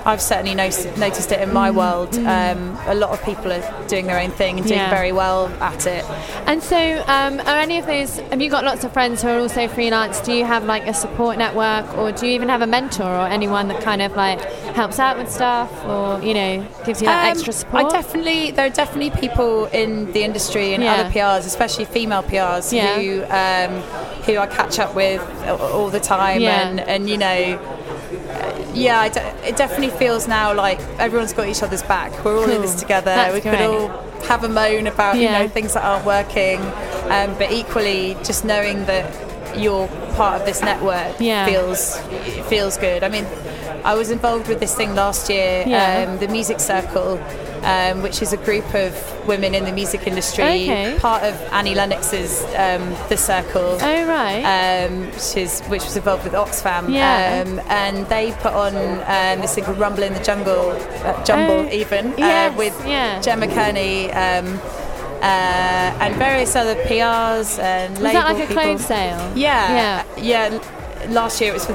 I've 0.06 0.22
certainly 0.22 0.54
noticed, 0.54 0.96
noticed 0.96 1.32
it 1.32 1.40
in 1.40 1.52
my 1.52 1.68
world. 1.72 2.16
Um, 2.16 2.78
a 2.86 2.94
lot 2.94 3.10
of 3.10 3.20
people 3.24 3.52
are 3.52 3.64
doing 3.88 4.06
their 4.06 4.20
own 4.20 4.30
thing 4.30 4.58
and 4.58 4.66
doing 4.66 4.78
Mm. 4.78 4.84
Yeah. 4.84 4.90
very 4.90 5.10
well 5.10 5.48
at 5.60 5.84
it. 5.86 6.04
And 6.46 6.62
so, 6.62 6.78
um, 7.08 7.40
are 7.40 7.58
any 7.58 7.78
of 7.78 7.86
those? 7.86 8.18
Have 8.30 8.40
you 8.40 8.48
got 8.48 8.62
lots 8.64 8.84
of 8.84 8.92
friends 8.92 9.22
who 9.22 9.28
are 9.28 9.40
also 9.40 9.66
freelance? 9.66 10.20
Do 10.20 10.32
you 10.32 10.44
have 10.44 10.64
like 10.64 10.86
a 10.86 10.94
support 10.94 11.38
network, 11.38 11.86
or 11.98 12.12
do 12.12 12.26
you 12.26 12.32
even 12.34 12.48
have 12.48 12.62
a 12.62 12.68
mentor 12.68 13.02
or 13.22 13.26
anyone 13.26 13.66
that 13.68 13.80
kind 13.82 14.00
of 14.00 14.14
like 14.14 14.40
helps 14.80 15.00
out 15.00 15.18
with 15.18 15.28
stuff, 15.30 15.70
or 15.86 16.20
you 16.22 16.34
know, 16.34 16.64
gives 16.84 17.00
you 17.02 17.06
that 17.08 17.24
Um, 17.24 17.30
extra 17.32 17.52
support? 17.52 17.86
I 17.86 17.88
definitely 17.90 18.52
there 18.52 18.66
are 18.66 18.70
definitely 18.82 19.10
people 19.10 19.66
in 19.66 20.12
the 20.12 20.22
industry 20.22 20.72
and 20.74 20.84
Yeah. 20.84 20.94
other 20.94 21.10
PRs, 21.10 21.46
especially 21.46 21.84
female 21.84 22.22
PRs, 22.22 22.72
Yeah. 22.72 22.94
who 23.00 23.24
um, 23.42 23.82
who 24.24 24.38
I 24.38 24.46
catch 24.46 24.78
up 24.78 24.94
with 24.94 25.20
all 25.48 25.88
the 25.88 26.00
time, 26.00 26.42
and 26.42 26.78
and 26.80 27.10
you 27.10 27.18
know. 27.18 27.58
Yeah, 28.76 29.00
I 29.00 29.08
de- 29.08 29.48
it 29.48 29.56
definitely 29.56 29.90
feels 29.98 30.28
now 30.28 30.54
like 30.54 30.80
everyone's 30.98 31.32
got 31.32 31.48
each 31.48 31.62
other's 31.62 31.82
back. 31.82 32.24
We're 32.24 32.36
all 32.36 32.50
in 32.50 32.60
this 32.62 32.74
together. 32.74 33.06
That's 33.06 33.34
we 33.34 33.40
great. 33.40 33.56
could 33.58 33.66
all 33.66 33.88
have 34.28 34.44
a 34.44 34.48
moan 34.48 34.86
about 34.86 35.16
you 35.16 35.28
know 35.30 35.48
things 35.48 35.74
that 35.74 35.84
aren't 35.84 36.04
working, 36.04 36.60
um, 37.10 37.34
but 37.38 37.50
equally 37.52 38.14
just 38.24 38.44
knowing 38.44 38.84
that 38.86 39.04
you're 39.58 39.88
part 40.16 40.40
of 40.40 40.46
this 40.46 40.60
network 40.60 41.16
Yeah. 41.18 41.46
feels 41.46 41.96
feels 42.48 42.76
good. 42.76 43.02
I 43.02 43.08
mean, 43.08 43.24
I 43.86 43.94
was 43.94 44.10
involved 44.10 44.48
with 44.48 44.58
this 44.58 44.74
thing 44.74 44.94
last 44.96 45.30
year, 45.30 45.62
Yeah. 45.66 46.06
um, 46.08 46.18
the 46.18 46.26
Music 46.28 46.58
Circle, 46.58 47.20
um, 47.62 48.02
which 48.02 48.20
is 48.20 48.32
a 48.32 48.36
group 48.36 48.68
of 48.74 48.90
women 49.28 49.54
in 49.54 49.64
the 49.64 49.72
music 49.80 50.06
industry, 50.08 50.44
Okay. 50.44 50.96
part 50.98 51.22
of 51.22 51.34
Annie 51.52 51.74
Lennox's 51.76 52.42
um, 52.64 52.82
The 53.08 53.16
Circle. 53.16 53.78
Oh 53.80 54.06
right. 54.16 54.42
Um, 54.56 55.06
which, 55.12 55.36
is, 55.36 55.60
which 55.72 55.84
was 55.84 55.96
involved 55.96 56.24
with 56.24 56.32
Oxfam, 56.34 56.84
Yeah. 56.92 57.44
um, 57.46 57.60
and 57.68 57.96
they 58.08 58.32
put 58.44 58.54
on 58.54 58.74
um, 58.74 59.40
this 59.42 59.54
thing 59.54 59.64
called 59.64 59.78
Rumble 59.78 60.02
in 60.02 60.14
the 60.14 60.24
Jungle, 60.30 60.70
uh, 61.04 61.24
Jumble 61.24 61.60
Oh, 61.66 61.80
even, 61.82 62.12
yes, 62.18 62.52
uh, 62.52 62.56
with 62.58 62.76
yeah. 62.86 63.20
Gemma 63.20 63.46
Kearney 63.46 64.10
um, 64.12 64.46
uh, 65.22 66.02
and 66.02 66.14
various 66.16 66.56
other 66.56 66.74
PRs 66.86 67.58
and 67.60 67.92
Was 67.94 68.02
label 68.02 68.20
that 68.20 68.32
like 68.34 68.44
a 68.44 68.46
people. 68.48 68.62
clothes 68.62 68.84
sale? 68.84 69.32
Yeah, 69.36 70.02
yeah. 70.18 70.48
l- 70.52 70.60
Last 71.10 71.40
year 71.40 71.50
it 71.50 71.54
was 71.54 71.64
for 71.66 71.74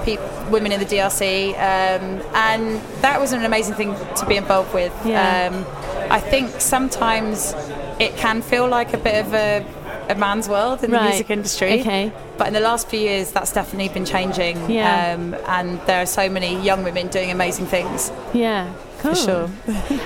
women 0.51 0.71
in 0.71 0.79
the 0.79 0.85
DRC, 0.85 1.53
um, 1.53 2.21
and 2.35 2.81
that 3.01 3.19
was 3.19 3.31
an 3.33 3.43
amazing 3.45 3.75
thing 3.75 3.95
to 4.17 4.25
be 4.25 4.35
involved 4.35 4.73
with. 4.73 4.93
Yeah. 5.05 5.49
Um, 5.51 5.65
I 6.11 6.19
think 6.19 6.49
sometimes 6.59 7.53
it 7.99 8.15
can 8.17 8.41
feel 8.41 8.67
like 8.67 8.93
a 8.93 8.97
bit 8.97 9.25
of 9.25 9.33
a, 9.33 9.65
a 10.09 10.15
man's 10.15 10.49
world 10.49 10.83
in 10.83 10.91
Right. 10.91 11.03
the 11.03 11.09
music 11.09 11.29
industry. 11.29 11.79
Okay. 11.81 12.11
But 12.37 12.47
in 12.47 12.53
the 12.53 12.59
last 12.59 12.89
few 12.89 12.99
years, 12.99 13.31
that's 13.31 13.53
definitely 13.53 13.89
been 13.89 14.05
changing. 14.05 14.69
Yeah. 14.69 15.13
Um, 15.15 15.35
and 15.47 15.79
there 15.85 16.01
are 16.01 16.05
so 16.07 16.27
many 16.29 16.59
young 16.61 16.83
women 16.83 17.07
doing 17.07 17.31
amazing 17.31 17.67
things. 17.67 18.11
Yeah. 18.33 18.73
Cool. 19.01 19.15
For 19.15 19.21
sure. 19.21 19.49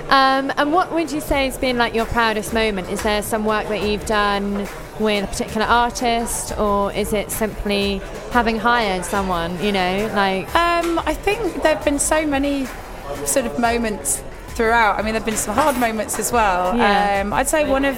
Um, 0.09 0.51
and 0.57 0.71
what 0.71 0.91
would 0.93 1.11
you 1.11 1.19
say 1.21 1.45
has 1.45 1.57
been 1.57 1.77
like 1.77 1.93
your 1.93 2.05
proudest 2.05 2.53
moment? 2.53 2.89
Is 2.89 3.01
there 3.03 3.21
some 3.21 3.43
work 3.45 3.67
that 3.67 3.81
you've 3.83 4.05
done 4.05 4.67
with 4.99 5.23
a 5.25 5.27
particular 5.27 5.65
artist, 5.67 6.57
or 6.57 6.91
is 6.93 7.11
it 7.11 7.29
simply 7.31 8.01
having 8.31 8.57
hired 8.57 9.03
someone? 9.03 9.61
You 9.61 9.71
know, 9.73 10.11
like 10.15 10.47
Um, 10.55 10.99
I 11.05 11.13
think 11.13 11.61
there 11.61 11.75
have 11.75 11.83
been 11.83 11.99
so 11.99 12.25
many 12.25 12.67
sort 13.25 13.45
of 13.45 13.59
moments 13.59 14.23
throughout. 14.49 14.93
I 14.97 15.01
mean, 15.01 15.07
there 15.13 15.19
have 15.19 15.25
been 15.25 15.35
some 15.35 15.53
hard 15.55 15.77
moments 15.77 16.17
as 16.17 16.31
well. 16.31 16.77
Yeah. 16.77 17.21
Um, 17.21 17.33
I'd 17.33 17.49
say 17.49 17.69
one 17.69 17.83
of 17.83 17.97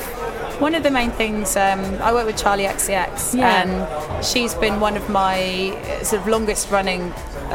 one 0.60 0.74
of 0.74 0.82
the 0.82 0.90
main 0.90 1.12
things. 1.12 1.56
Um, 1.56 1.80
I 2.02 2.12
work 2.12 2.26
with 2.26 2.36
Charli 2.36 2.68
XCX, 2.68 3.36
Yeah. 3.38 3.62
and 3.62 4.26
she's 4.26 4.56
been 4.56 4.80
one 4.80 4.98
of 4.98 5.08
my 5.10 5.70
uh, 5.70 6.04
sort 6.04 6.24
of 6.24 6.28
longest 6.28 6.72
running 6.72 7.14
uh, 7.52 7.54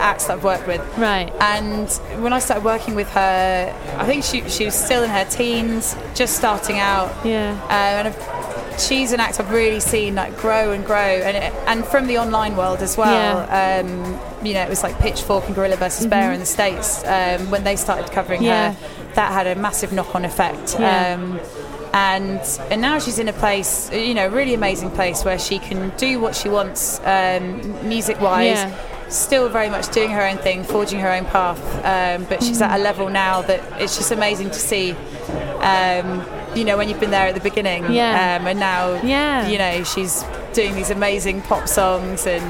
acts 0.00 0.26
that 0.26 0.34
I've 0.38 0.44
worked 0.44 0.66
with. 0.66 0.80
right. 0.98 1.32
And 1.40 1.88
when 2.22 2.32
I 2.32 2.38
started 2.38 2.64
working 2.64 2.94
with 2.94 3.08
her, 3.10 3.74
I 3.98 4.04
think 4.06 4.24
she, 4.24 4.48
she 4.48 4.64
was 4.64 4.74
still 4.74 5.02
in 5.02 5.10
her 5.10 5.24
teens, 5.24 5.96
just 6.14 6.36
starting 6.36 6.78
out. 6.78 7.14
Yeah. 7.24 7.58
Uh, 7.68 7.72
and 7.72 8.08
I've, 8.08 8.80
she's 8.80 9.12
an 9.12 9.20
act 9.20 9.40
I've 9.40 9.50
really 9.50 9.80
seen 9.80 10.14
like 10.14 10.36
grow 10.38 10.72
and 10.72 10.84
grow, 10.86 10.96
and 10.96 11.36
it, 11.36 11.52
and 11.66 11.84
from 11.84 12.06
the 12.06 12.18
online 12.18 12.56
world 12.56 12.78
as 12.80 12.96
well. 12.96 13.38
Um, 13.50 14.18
you 14.46 14.54
know, 14.54 14.62
it 14.62 14.68
was 14.68 14.84
like 14.84 14.96
Pitchfork 15.00 15.46
and 15.46 15.54
Gorilla 15.54 15.74
versus 15.76 16.06
Bear 16.06 16.32
in 16.32 16.38
the 16.38 16.46
states 16.46 17.02
um, 17.04 17.50
when 17.50 17.64
they 17.64 17.74
started 17.76 18.10
covering 18.12 18.40
Mm-hmm. 18.40 18.46
Yeah. 18.46 18.72
her. 18.74 19.14
That 19.14 19.32
had 19.32 19.46
a 19.48 19.60
massive 19.60 19.92
knock-on 19.92 20.24
effect. 20.24 20.76
Yeah. 20.78 21.14
Um, 21.18 21.40
and 21.92 22.40
and 22.70 22.80
now 22.80 22.98
she's 23.00 23.18
in 23.18 23.26
a 23.28 23.32
place, 23.32 23.90
you 23.92 24.14
know, 24.14 24.26
a 24.26 24.30
really 24.30 24.54
amazing 24.54 24.90
place 24.90 25.24
where 25.24 25.38
she 25.38 25.58
can 25.58 25.90
do 25.96 26.20
what 26.20 26.36
she 26.36 26.48
wants, 26.48 27.00
um, 27.04 27.88
music-wise. 27.88 28.46
Yeah. 28.58 28.87
Still 29.08 29.48
very 29.48 29.68
much 29.70 29.88
doing 29.90 30.10
her 30.10 30.22
own 30.26 30.36
thing, 30.38 30.64
forging 30.64 31.00
her 31.00 31.10
own 31.12 31.24
path. 31.24 31.58
Um, 31.84 32.24
but 32.28 32.42
she's 32.42 32.60
at 32.60 32.78
a 32.78 32.82
level 32.82 33.08
now 33.08 33.42
that 33.42 33.80
it's 33.80 33.96
just 33.96 34.10
amazing 34.12 34.48
to 34.50 34.58
see. 34.58 34.92
Um, 35.60 36.24
you 36.54 36.64
know, 36.64 36.76
when 36.76 36.88
you've 36.88 37.00
been 37.00 37.10
there 37.10 37.26
at 37.26 37.34
the 37.34 37.40
beginning, 37.40 37.90
Yeah. 37.92 38.38
um, 38.40 38.46
and 38.46 38.58
now, 38.58 39.00
Yeah. 39.02 39.46
you 39.48 39.58
know, 39.58 39.84
she's 39.84 40.24
doing 40.54 40.74
these 40.74 40.90
amazing 40.90 41.42
pop 41.42 41.68
songs 41.68 42.26
and 42.26 42.42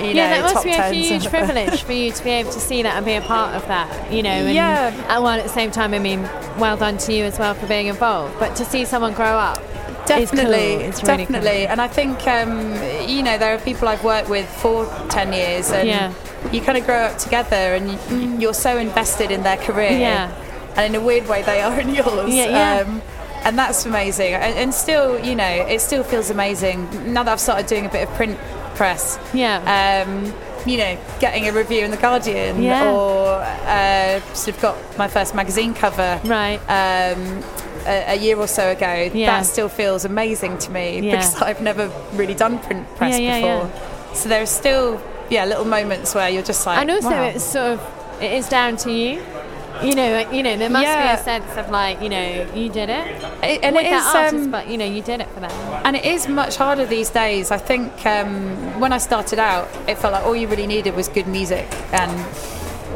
you 0.00 0.06
yeah, 0.14 0.40
know, 0.40 0.46
that 0.46 0.54
must 0.54 0.64
be 0.64 0.70
a 0.72 0.90
huge 0.90 1.28
privilege 1.28 1.82
for 1.82 1.92
you 1.92 2.10
to 2.10 2.24
be 2.24 2.30
able 2.30 2.50
to 2.50 2.58
see 2.58 2.82
that 2.82 2.96
and 2.96 3.04
be 3.04 3.14
a 3.14 3.20
part 3.20 3.54
of 3.54 3.66
that, 3.68 4.10
you 4.12 4.22
know. 4.22 4.30
And 4.30 4.54
Yeah. 4.54 4.92
And 5.08 5.22
while 5.22 5.38
at 5.38 5.42
the 5.44 5.50
same 5.50 5.70
time, 5.70 5.92
I 5.94 5.98
mean, 5.98 6.28
well 6.58 6.76
done 6.76 6.96
to 6.98 7.12
you 7.12 7.24
as 7.24 7.38
well 7.38 7.54
for 7.54 7.66
being 7.66 7.86
involved. 7.88 8.34
But 8.38 8.56
to 8.56 8.64
see 8.64 8.84
someone 8.84 9.12
grow 9.12 9.36
up, 9.38 9.62
Definitely, 10.06 10.76
cool. 10.76 10.80
It's 10.88 11.02
really 11.02 11.26
cool. 11.26 11.34
definitely, 11.34 11.66
and 11.66 11.80
I 11.80 11.88
think 11.88 12.26
um, 12.26 12.72
you 13.08 13.22
know 13.22 13.38
there 13.38 13.54
are 13.54 13.58
people 13.58 13.88
I've 13.88 14.04
worked 14.04 14.28
with 14.28 14.48
for 14.48 14.86
ten 15.08 15.32
years, 15.32 15.70
and 15.70 15.88
Yeah. 15.88 16.12
you 16.52 16.60
kind 16.60 16.76
of 16.78 16.84
grow 16.84 16.96
up 17.04 17.18
together, 17.18 17.56
and 17.56 17.90
you, 18.10 18.38
you're 18.40 18.54
so 18.54 18.76
invested 18.78 19.30
in 19.30 19.42
their 19.42 19.56
career, 19.58 19.92
Yeah. 19.92 20.30
and 20.76 20.94
in 20.94 21.00
a 21.00 21.04
weird 21.04 21.28
way 21.28 21.42
they 21.42 21.60
are 21.60 21.78
in 21.80 21.94
yours. 21.94 22.34
Yeah, 22.34 22.46
yeah. 22.48 22.84
Um, 22.86 23.02
and 23.44 23.58
that's 23.58 23.86
amazing, 23.86 24.34
and, 24.34 24.54
and 24.56 24.74
still, 24.74 25.18
you 25.18 25.34
know, 25.34 25.44
it 25.66 25.80
still 25.80 26.04
feels 26.04 26.30
amazing 26.30 27.12
now 27.12 27.22
that 27.24 27.32
I've 27.32 27.40
started 27.40 27.66
doing 27.66 27.86
a 27.86 27.88
bit 27.88 28.08
of 28.08 28.14
print 28.14 28.38
press. 28.76 29.18
Yeah. 29.34 30.04
Um, 30.06 30.32
you 30.64 30.78
know, 30.78 30.96
getting 31.18 31.48
a 31.48 31.52
review 31.52 31.84
in 31.84 31.90
the 31.90 31.96
Guardian, 31.96 32.62
Yeah. 32.62 32.92
or 32.92 33.34
uh, 33.66 34.20
sort 34.34 34.56
of 34.56 34.62
got 34.62 34.76
my 34.98 35.08
first 35.08 35.34
magazine 35.34 35.74
cover, 35.74 36.20
Right. 36.24 36.58
um, 36.68 37.42
a, 37.86 38.14
a 38.14 38.16
year 38.16 38.36
or 38.38 38.46
so 38.46 38.70
ago, 38.70 39.10
Yeah. 39.12 39.26
that 39.26 39.46
still 39.46 39.68
feels 39.68 40.04
amazing 40.04 40.58
to 40.58 40.70
me 40.70 41.00
Yeah. 41.00 41.16
because 41.16 41.40
I've 41.48 41.60
never 41.60 41.90
really 42.14 42.34
done 42.34 42.58
print 42.58 42.86
press 42.96 43.18
Yeah, 43.18 43.40
before. 43.64 44.14
So 44.14 44.28
there 44.28 44.42
are 44.42 44.46
still, 44.46 45.00
yeah, 45.30 45.44
little 45.46 45.64
moments 45.64 46.14
where 46.14 46.28
you're 46.28 46.42
just 46.42 46.66
like, 46.66 46.78
and 46.78 46.90
also, 46.90 47.10
wow. 47.10 47.24
it's 47.24 47.44
sort 47.44 47.72
of 47.72 47.80
it 48.20 48.32
is 48.32 48.48
down 48.48 48.76
to 48.78 48.90
you. 48.92 49.22
You 49.82 49.96
know, 49.96 50.30
you 50.30 50.42
know, 50.44 50.56
there 50.56 50.70
must 50.70 50.84
be 50.84 50.90
a 50.90 51.18
sense 51.24 51.56
of 51.56 51.70
like, 51.70 52.00
you 52.02 52.08
know, 52.08 52.46
you 52.54 52.68
did 52.68 52.88
it, 52.88 53.06
It- 53.42 53.64
and 53.64 53.74
with 53.74 53.86
it 53.86 53.92
is, 53.92 54.04
artist, 54.04 54.34
um, 54.34 54.50
but 54.50 54.68
you 54.68 54.76
know, 54.78 54.84
you 54.84 55.02
did 55.02 55.20
it 55.20 55.28
for 55.30 55.40
them. 55.40 55.50
And 55.84 55.96
it 55.96 56.04
is 56.04 56.28
much 56.28 56.56
harder 56.56 56.84
these 56.86 57.10
days. 57.10 57.50
I 57.50 57.56
think 57.58 57.90
um, 58.06 58.78
when 58.78 58.92
I 58.92 58.98
started 58.98 59.38
out, 59.40 59.68
it 59.88 59.98
felt 59.98 60.12
like 60.12 60.24
all 60.24 60.36
you 60.36 60.46
really 60.46 60.66
needed 60.68 60.94
was 60.94 61.08
good 61.08 61.26
music, 61.26 61.66
and 61.92 62.12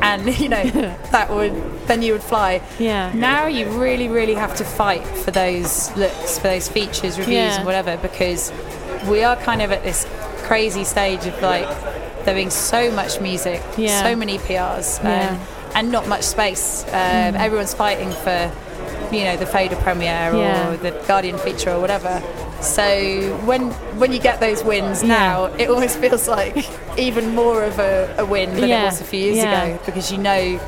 and 0.02 0.38
you 0.40 0.48
know 0.48 0.62
that 1.12 1.30
would 1.30 1.52
then 1.86 2.02
you 2.02 2.12
would 2.12 2.22
fly. 2.22 2.60
Yeah. 2.78 3.12
Now 3.14 3.46
you 3.46 3.68
really, 3.80 4.08
really 4.08 4.34
have 4.34 4.56
to 4.56 4.64
fight 4.64 5.06
for 5.06 5.30
those 5.30 5.94
looks, 5.96 6.38
for 6.38 6.48
those 6.48 6.68
features, 6.68 7.18
reviews, 7.18 7.28
Yeah. 7.28 7.56
and 7.58 7.64
whatever, 7.66 7.96
because 7.96 8.52
we 9.08 9.22
are 9.22 9.36
kind 9.36 9.62
of 9.62 9.70
at 9.70 9.82
this 9.84 10.06
crazy 10.44 10.84
stage 10.84 11.24
of 11.26 11.40
like 11.42 11.66
there 12.24 12.34
being 12.34 12.50
so 12.50 12.90
much 12.90 13.20
music, 13.20 13.62
Yeah. 13.76 14.02
so 14.02 14.16
many 14.16 14.38
PRs, 14.38 14.98
um, 15.00 15.06
Yeah. 15.06 15.38
and 15.76 15.92
not 15.92 16.08
much 16.08 16.22
space. 16.24 16.84
Um, 16.88 17.36
Everyone's 17.36 17.74
fighting 17.74 18.10
for, 18.10 18.50
you 19.12 19.22
know, 19.24 19.36
the 19.36 19.46
Fader 19.46 19.76
premiere 19.76 20.32
or 20.34 20.38
Yeah. 20.38 20.76
the 20.76 20.90
Guardian 21.06 21.38
feature 21.38 21.70
or 21.70 21.78
whatever. 21.80 22.20
So 22.60 23.36
when 23.44 23.70
when 23.98 24.12
you 24.12 24.18
get 24.18 24.40
those 24.40 24.64
wins 24.64 25.02
Yeah. 25.02 25.08
now, 25.08 25.44
it 25.58 25.68
almost 25.68 25.98
feels 25.98 26.26
like 26.28 26.66
even 26.98 27.34
more 27.34 27.62
of 27.64 27.78
a, 27.78 28.14
a 28.18 28.24
win 28.24 28.54
than 28.56 28.68
Yeah. 28.68 28.82
it 28.82 28.86
was 28.86 29.00
a 29.00 29.04
few 29.04 29.20
years 29.20 29.36
Yeah. 29.36 29.62
ago 29.64 29.78
because 29.86 30.10
you 30.10 30.18
know 30.18 30.58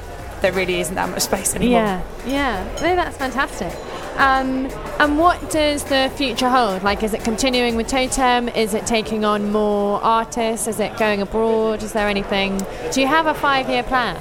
there 0.41 0.53
really 0.53 0.81
isn't 0.81 0.95
that 0.95 1.09
much 1.09 1.23
space 1.23 1.57
anymore. 1.57 1.81
Yeah, 1.81 2.01
yeah. 2.25 2.65
No, 2.81 2.95
that's 2.95 3.17
fantastic. 3.17 3.73
Um, 4.19 4.69
and 5.01 5.19
what 5.19 5.51
does 5.51 5.83
the 5.85 6.11
future 6.17 6.49
hold? 6.49 6.83
Like, 6.85 7.03
is 7.03 7.13
it 7.15 7.25
continuing 7.25 7.75
with 7.77 7.89
Totem? 7.89 8.49
Is 8.51 8.75
it 8.75 8.87
taking 8.87 9.25
on 9.25 9.51
more 9.51 10.01
artists? 10.03 10.67
Is 10.69 10.79
it 10.81 10.97
going 10.97 11.23
abroad? 11.23 11.83
Is 11.83 11.93
there 11.93 12.09
anything? 12.09 12.61
Do 12.93 13.01
you 13.01 13.07
have 13.09 13.27
a 13.27 13.35
five-year 13.35 13.83
plan? 13.85 14.17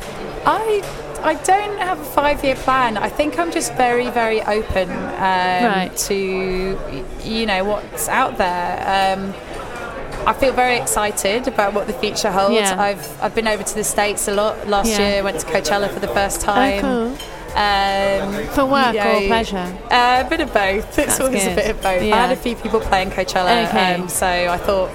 I 0.46 0.82
I 1.20 1.34
don't 1.44 1.78
have 1.80 2.00
a 2.00 2.04
five 2.06 2.44
year 2.44 2.56
plan. 2.56 2.98
I 2.98 3.10
think 3.10 3.38
I'm 3.40 3.52
just 3.52 3.74
very 3.76 4.10
very 4.10 4.42
open 4.44 4.90
um, 4.90 4.98
Right. 5.18 5.92
to 6.08 6.80
you 7.24 7.46
know 7.46 7.64
what's 7.64 8.08
out 8.08 8.38
there. 8.38 9.16
Um, 9.18 9.34
I 10.28 10.34
feel 10.34 10.52
very 10.54 10.76
excited 10.78 11.48
about 11.48 11.74
what 11.74 11.88
the 11.88 11.94
future 11.94 12.32
holds. 12.32 12.56
Yeah. 12.56 12.80
I've 12.82 13.22
I've 13.24 13.34
been 13.36 13.48
over 13.48 13.64
to 13.64 13.76
the 13.76 13.84
states 13.84 14.28
a 14.28 14.34
lot. 14.34 14.68
Last 14.68 14.90
Yeah. 14.90 15.00
year, 15.14 15.24
went 15.24 15.40
to 15.40 15.46
Coachella 15.48 15.90
for 15.90 16.00
the 16.00 16.10
first 16.10 16.42
time. 16.42 16.84
Oh, 16.86 17.18
Um, 17.56 18.46
For 18.50 18.66
work 18.66 18.94
you 18.94 19.02
or 19.02 19.22
pleasure? 19.28 19.68
Uh, 19.90 20.24
a 20.26 20.30
bit 20.30 20.42
of 20.42 20.54
both. 20.54 20.96
That's 20.96 21.14
It's 21.14 21.20
always 21.20 21.44
good. 21.44 21.54
a 21.54 21.56
bit 21.56 21.70
of 21.72 21.82
both. 21.82 22.04
Yeah. 22.04 22.16
I 22.16 22.20
had 22.28 22.32
a 22.32 22.36
few 22.36 22.56
people 22.56 22.80
playing 22.82 23.10
Coachella, 23.12 23.68
Okay. 23.68 23.96
um, 23.96 24.08
so 24.10 24.28
I 24.28 24.58
thought. 24.58 24.92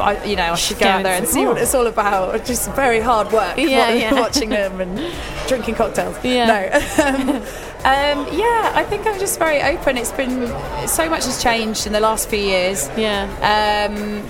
I, 0.00 0.22
you 0.24 0.36
know, 0.36 0.52
I 0.52 0.54
should 0.54 0.78
go 0.78 0.86
out 0.86 1.02
there 1.02 1.14
and 1.16 1.26
see 1.26 1.44
what 1.46 1.58
it's 1.58 1.74
all 1.74 1.86
about. 1.86 2.44
Just 2.44 2.70
very 2.72 3.00
hard 3.00 3.32
work, 3.32 3.56
Yeah, 3.56 3.92
yeah. 3.92 4.12
watching 4.20 4.50
them 4.50 4.80
and 4.80 4.98
drinking 5.48 5.74
cocktails. 5.74 6.16
Yeah. 6.24 6.46
No, 6.46 7.04
um, 7.04 7.28
um, 7.84 8.26
yeah, 8.38 8.72
I 8.74 8.84
think 8.88 9.06
I'm 9.06 9.18
just 9.18 9.38
very 9.38 9.62
open. 9.62 9.96
It's 9.96 10.12
been 10.12 10.46
so 10.88 11.08
much 11.08 11.24
has 11.24 11.42
changed 11.42 11.86
in 11.86 11.92
the 11.92 12.00
last 12.00 12.28
few 12.28 12.38
years. 12.38 12.88
Yeah. 12.96 13.28
Um, 13.88 14.22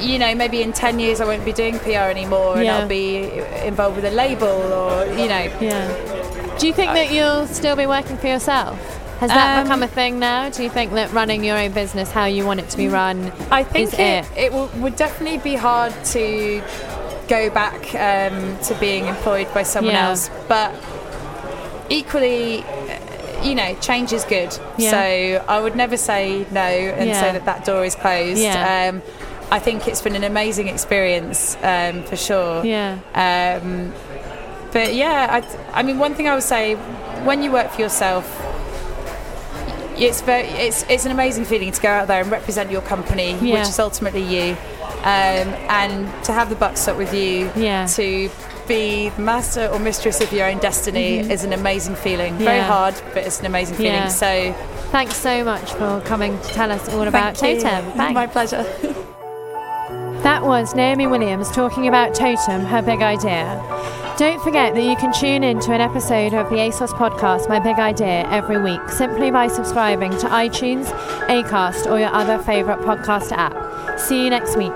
you 0.00 0.18
know, 0.18 0.34
maybe 0.34 0.62
in 0.62 0.72
10 0.72 0.98
years 0.98 1.20
I 1.20 1.24
won't 1.24 1.44
be 1.44 1.52
doing 1.52 1.78
PR 1.80 2.08
anymore 2.10 2.56
and 2.56 2.64
Yeah. 2.64 2.78
I'll 2.78 2.88
be 2.88 3.30
involved 3.64 3.96
with 3.96 4.04
a 4.04 4.10
label 4.10 4.46
or, 4.46 5.06
you 5.06 5.28
know, 5.28 5.50
Yeah. 5.60 6.56
Do 6.58 6.66
you 6.66 6.72
think 6.72 6.92
that 6.92 7.12
you'll 7.12 7.46
still 7.46 7.76
be 7.76 7.86
working 7.86 8.16
for 8.16 8.26
yourself? 8.26 8.97
Has 9.20 9.30
that 9.30 9.58
Um, 9.58 9.64
become 9.64 9.82
a 9.82 9.88
thing 9.88 10.18
now? 10.20 10.48
Do 10.48 10.62
you 10.62 10.70
think 10.70 10.92
that 10.92 11.12
running 11.12 11.42
your 11.42 11.56
own 11.58 11.72
business, 11.72 12.10
how 12.12 12.26
you 12.26 12.46
want 12.46 12.60
it 12.60 12.68
to 12.70 12.76
be 12.76 12.86
run, 12.88 13.32
I 13.50 13.64
think 13.64 13.88
is 13.88 13.94
it, 13.94 14.00
it? 14.00 14.26
it 14.36 14.52
will, 14.52 14.68
would 14.76 14.94
definitely 14.96 15.38
be 15.38 15.56
hard 15.56 15.92
to 16.06 16.62
go 17.28 17.50
back 17.50 17.94
um, 17.94 18.56
to 18.64 18.74
being 18.78 19.06
employed 19.06 19.52
by 19.52 19.64
someone 19.64 19.94
Yeah. 19.94 20.08
else, 20.10 20.30
but 20.48 20.72
equally, 21.90 22.62
uh, 22.62 23.42
you 23.42 23.54
know, 23.54 23.74
change 23.80 24.12
is 24.12 24.24
good. 24.24 24.56
Yeah. 24.76 24.90
So 24.90 25.44
I 25.48 25.60
would 25.60 25.74
never 25.76 25.96
say 25.96 26.46
no 26.52 26.60
and 26.60 27.08
Yeah. 27.10 27.20
say 27.20 27.32
that 27.32 27.44
that 27.44 27.64
door 27.64 27.84
is 27.84 27.94
closed. 27.94 28.40
Yeah. 28.40 28.88
Um, 28.90 29.02
I 29.50 29.58
think 29.58 29.88
it's 29.88 30.02
been 30.02 30.14
an 30.14 30.24
amazing 30.24 30.68
experience 30.68 31.56
um, 31.62 32.02
for 32.04 32.16
sure. 32.16 32.64
Yeah. 32.64 32.98
Um, 33.14 33.92
but 34.72 34.94
yeah, 34.94 35.42
I, 35.42 35.80
I 35.80 35.82
mean, 35.82 35.98
one 35.98 36.14
thing 36.14 36.28
I 36.28 36.34
would 36.34 36.42
say, 36.44 36.74
when 37.24 37.42
you 37.42 37.50
work 37.50 37.70
for 37.72 37.80
yourself, 37.80 38.26
it's 40.06 40.20
very, 40.22 40.46
it's, 40.48 40.84
it's 40.88 41.04
an 41.04 41.12
amazing 41.12 41.44
feeling 41.44 41.72
to 41.72 41.80
go 41.80 41.88
out 41.88 42.08
there 42.08 42.20
and 42.22 42.30
represent 42.30 42.70
your 42.70 42.82
company, 42.82 43.32
Yeah. 43.40 43.54
which 43.54 43.68
is 43.68 43.78
ultimately 43.78 44.22
you, 44.22 44.56
um, 45.02 45.48
and 45.68 46.24
to 46.24 46.32
have 46.32 46.48
the 46.50 46.56
buck 46.56 46.76
stop 46.76 46.96
with 46.96 47.12
you, 47.14 47.50
Yeah. 47.56 47.86
to 47.86 48.30
be 48.66 49.08
the 49.10 49.22
master 49.22 49.66
or 49.68 49.78
mistress 49.78 50.20
of 50.20 50.30
your 50.32 50.46
own 50.46 50.58
destiny 50.58 51.18
is 51.20 51.42
an 51.42 51.52
amazing 51.54 51.94
feeling. 51.96 52.36
Very 52.36 52.58
Mm-hmm. 52.60 52.68
Hard, 52.70 52.94
but 53.14 53.24
it's 53.24 53.40
an 53.40 53.46
amazing 53.46 53.76
feeling. 53.76 53.92
Yeah. 53.94 54.08
So 54.08 54.54
Thanks 54.90 55.16
so 55.16 55.42
much 55.44 55.72
for 55.72 56.00
coming 56.06 56.38
to 56.40 56.48
tell 56.48 56.70
us 56.72 56.88
all 56.90 57.02
about 57.08 57.36
thank 57.36 57.56
you. 57.58 57.62
Totem. 57.62 57.92
Thanks. 57.96 58.14
My 58.14 58.26
pleasure. 58.26 58.62
That 60.22 60.42
was 60.42 60.74
Naomi 60.74 61.06
Williams 61.06 61.50
talking 61.52 61.88
about 61.88 62.14
Totem, 62.14 62.62
her 62.66 62.82
big 62.82 63.00
idea. 63.02 63.58
Don't 64.18 64.42
forget 64.42 64.74
that 64.74 64.82
you 64.82 64.96
can 64.96 65.12
tune 65.12 65.44
in 65.44 65.60
to 65.60 65.72
an 65.72 65.80
episode 65.80 66.34
of 66.34 66.50
the 66.50 66.56
ASOS 66.56 66.88
podcast, 66.88 67.48
My 67.48 67.60
Big 67.60 67.78
Idea, 67.78 68.28
every 68.30 68.60
week 68.60 68.80
simply 68.88 69.30
by 69.30 69.46
subscribing 69.46 70.10
to 70.10 70.26
iTunes, 70.26 70.86
Acast, 71.28 71.88
or 71.88 72.00
your 72.00 72.12
other 72.12 72.42
favourite 72.42 72.80
podcast 72.80 73.30
app. 73.30 74.00
See 74.00 74.24
you 74.24 74.30
next 74.30 74.56
week. 74.56 74.72